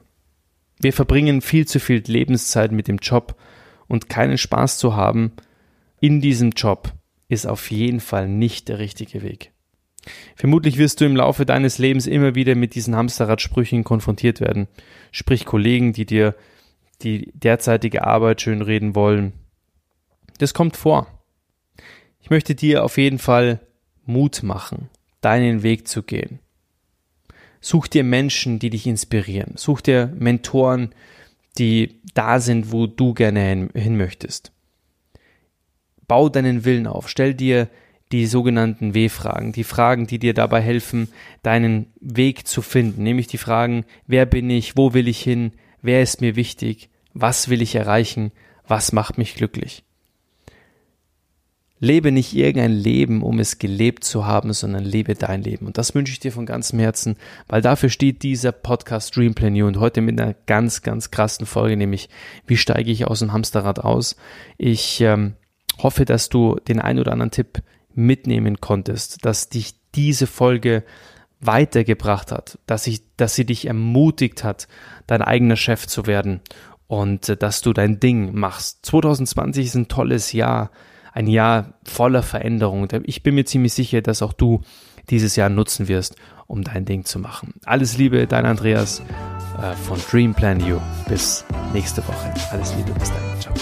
wir 0.78 0.92
verbringen 0.92 1.40
viel 1.40 1.66
zu 1.66 1.80
viel 1.80 2.02
Lebenszeit 2.06 2.72
mit 2.72 2.88
dem 2.88 2.98
Job 2.98 3.36
und 3.88 4.08
keinen 4.08 4.38
Spaß 4.38 4.78
zu 4.78 4.94
haben 4.94 5.32
in 6.00 6.20
diesem 6.20 6.50
Job 6.50 6.92
ist 7.28 7.46
auf 7.46 7.70
jeden 7.70 8.00
Fall 8.00 8.28
nicht 8.28 8.68
der 8.68 8.78
richtige 8.78 9.22
Weg. 9.22 9.52
Vermutlich 10.36 10.78
wirst 10.78 11.00
du 11.00 11.04
im 11.04 11.16
Laufe 11.16 11.44
deines 11.44 11.78
Lebens 11.78 12.06
immer 12.06 12.34
wieder 12.34 12.54
mit 12.54 12.74
diesen 12.74 12.94
Hamsterradsprüchen 12.94 13.82
konfrontiert 13.82 14.40
werden. 14.40 14.68
Sprich 15.10 15.44
Kollegen, 15.44 15.92
die 15.92 16.06
dir 16.06 16.36
die 17.02 17.32
derzeitige 17.34 18.04
Arbeit 18.04 18.40
schönreden 18.40 18.94
wollen. 18.94 19.32
Das 20.38 20.54
kommt 20.54 20.76
vor. 20.76 21.06
Ich 22.20 22.30
möchte 22.30 22.54
dir 22.54 22.84
auf 22.84 22.98
jeden 22.98 23.18
Fall 23.18 23.60
Mut 24.04 24.42
machen, 24.42 24.90
deinen 25.20 25.62
Weg 25.62 25.88
zu 25.88 26.02
gehen. 26.02 26.40
Such 27.60 27.88
dir 27.88 28.04
Menschen, 28.04 28.58
die 28.58 28.70
dich 28.70 28.86
inspirieren. 28.86 29.54
Such 29.56 29.80
dir 29.80 30.12
Mentoren, 30.18 30.94
die 31.58 32.00
da 32.14 32.40
sind, 32.40 32.72
wo 32.72 32.86
du 32.86 33.14
gerne 33.14 33.40
hin, 33.40 33.70
hin 33.74 33.96
möchtest. 33.96 34.52
Bau 36.06 36.28
deinen 36.28 36.64
Willen 36.64 36.86
auf. 36.86 37.08
Stell 37.08 37.34
dir 37.34 37.68
die 38.12 38.26
sogenannten 38.26 38.94
W-Fragen, 38.94 39.52
die 39.52 39.64
Fragen, 39.64 40.06
die 40.06 40.18
dir 40.18 40.34
dabei 40.34 40.60
helfen, 40.60 41.08
deinen 41.42 41.92
Weg 42.00 42.46
zu 42.46 42.62
finden, 42.62 43.02
nämlich 43.02 43.26
die 43.26 43.38
Fragen, 43.38 43.84
wer 44.06 44.26
bin 44.26 44.48
ich, 44.48 44.76
wo 44.76 44.94
will 44.94 45.08
ich 45.08 45.20
hin, 45.20 45.52
wer 45.82 46.02
ist 46.02 46.20
mir 46.20 46.36
wichtig, 46.36 46.88
was 47.14 47.48
will 47.48 47.62
ich 47.62 47.74
erreichen, 47.74 48.30
was 48.66 48.92
macht 48.92 49.18
mich 49.18 49.34
glücklich. 49.34 49.85
Lebe 51.78 52.10
nicht 52.10 52.34
irgendein 52.34 52.72
Leben, 52.72 53.22
um 53.22 53.38
es 53.38 53.58
gelebt 53.58 54.04
zu 54.04 54.24
haben, 54.24 54.52
sondern 54.54 54.84
lebe 54.84 55.14
dein 55.14 55.42
Leben. 55.42 55.66
Und 55.66 55.76
das 55.76 55.94
wünsche 55.94 56.12
ich 56.12 56.20
dir 56.20 56.32
von 56.32 56.46
ganzem 56.46 56.78
Herzen, 56.78 57.16
weil 57.48 57.60
dafür 57.60 57.90
steht 57.90 58.22
dieser 58.22 58.52
Podcast 58.52 59.14
Dream 59.14 59.34
Plan 59.34 59.54
You 59.54 59.66
und 59.66 59.78
heute 59.78 60.00
mit 60.00 60.18
einer 60.18 60.34
ganz, 60.46 60.82
ganz 60.82 61.10
krassen 61.10 61.44
Folge, 61.44 61.76
nämlich 61.76 62.08
wie 62.46 62.56
steige 62.56 62.90
ich 62.90 63.06
aus 63.06 63.18
dem 63.18 63.32
Hamsterrad 63.32 63.80
aus. 63.80 64.16
Ich 64.56 65.02
ähm, 65.02 65.34
hoffe, 65.78 66.06
dass 66.06 66.30
du 66.30 66.56
den 66.66 66.80
ein 66.80 66.98
oder 66.98 67.12
anderen 67.12 67.30
Tipp 67.30 67.62
mitnehmen 67.94 68.60
konntest, 68.60 69.24
dass 69.26 69.50
dich 69.50 69.74
diese 69.94 70.26
Folge 70.26 70.82
weitergebracht 71.40 72.32
hat, 72.32 72.58
dass 72.66 72.86
ich, 72.86 73.02
dass 73.16 73.34
sie 73.34 73.44
dich 73.44 73.66
ermutigt 73.66 74.44
hat, 74.44 74.68
dein 75.06 75.20
eigener 75.20 75.56
Chef 75.56 75.86
zu 75.86 76.06
werden 76.06 76.40
und 76.86 77.28
äh, 77.28 77.36
dass 77.36 77.60
du 77.60 77.72
dein 77.72 78.00
Ding 78.00 78.34
machst. 78.34 78.86
2020 78.86 79.66
ist 79.66 79.74
ein 79.74 79.88
tolles 79.88 80.32
Jahr 80.32 80.70
ein 81.16 81.26
Jahr 81.26 81.72
voller 81.82 82.22
Veränderung. 82.22 82.88
Ich 83.04 83.22
bin 83.22 83.34
mir 83.34 83.46
ziemlich 83.46 83.72
sicher, 83.72 84.02
dass 84.02 84.20
auch 84.20 84.34
du 84.34 84.60
dieses 85.08 85.34
Jahr 85.34 85.48
nutzen 85.48 85.88
wirst, 85.88 86.16
um 86.46 86.62
dein 86.62 86.84
Ding 86.84 87.06
zu 87.06 87.18
machen. 87.18 87.54
Alles 87.64 87.96
Liebe, 87.96 88.26
dein 88.26 88.44
Andreas 88.44 89.00
äh, 89.62 89.74
von 89.74 89.98
Dream 90.10 90.34
Plan 90.34 90.60
You. 90.60 90.78
Bis 91.08 91.44
nächste 91.72 92.06
Woche. 92.06 92.34
Alles 92.52 92.74
Liebe, 92.76 92.92
bis 92.92 93.08
dahin. 93.08 93.40
Ciao. 93.40 93.54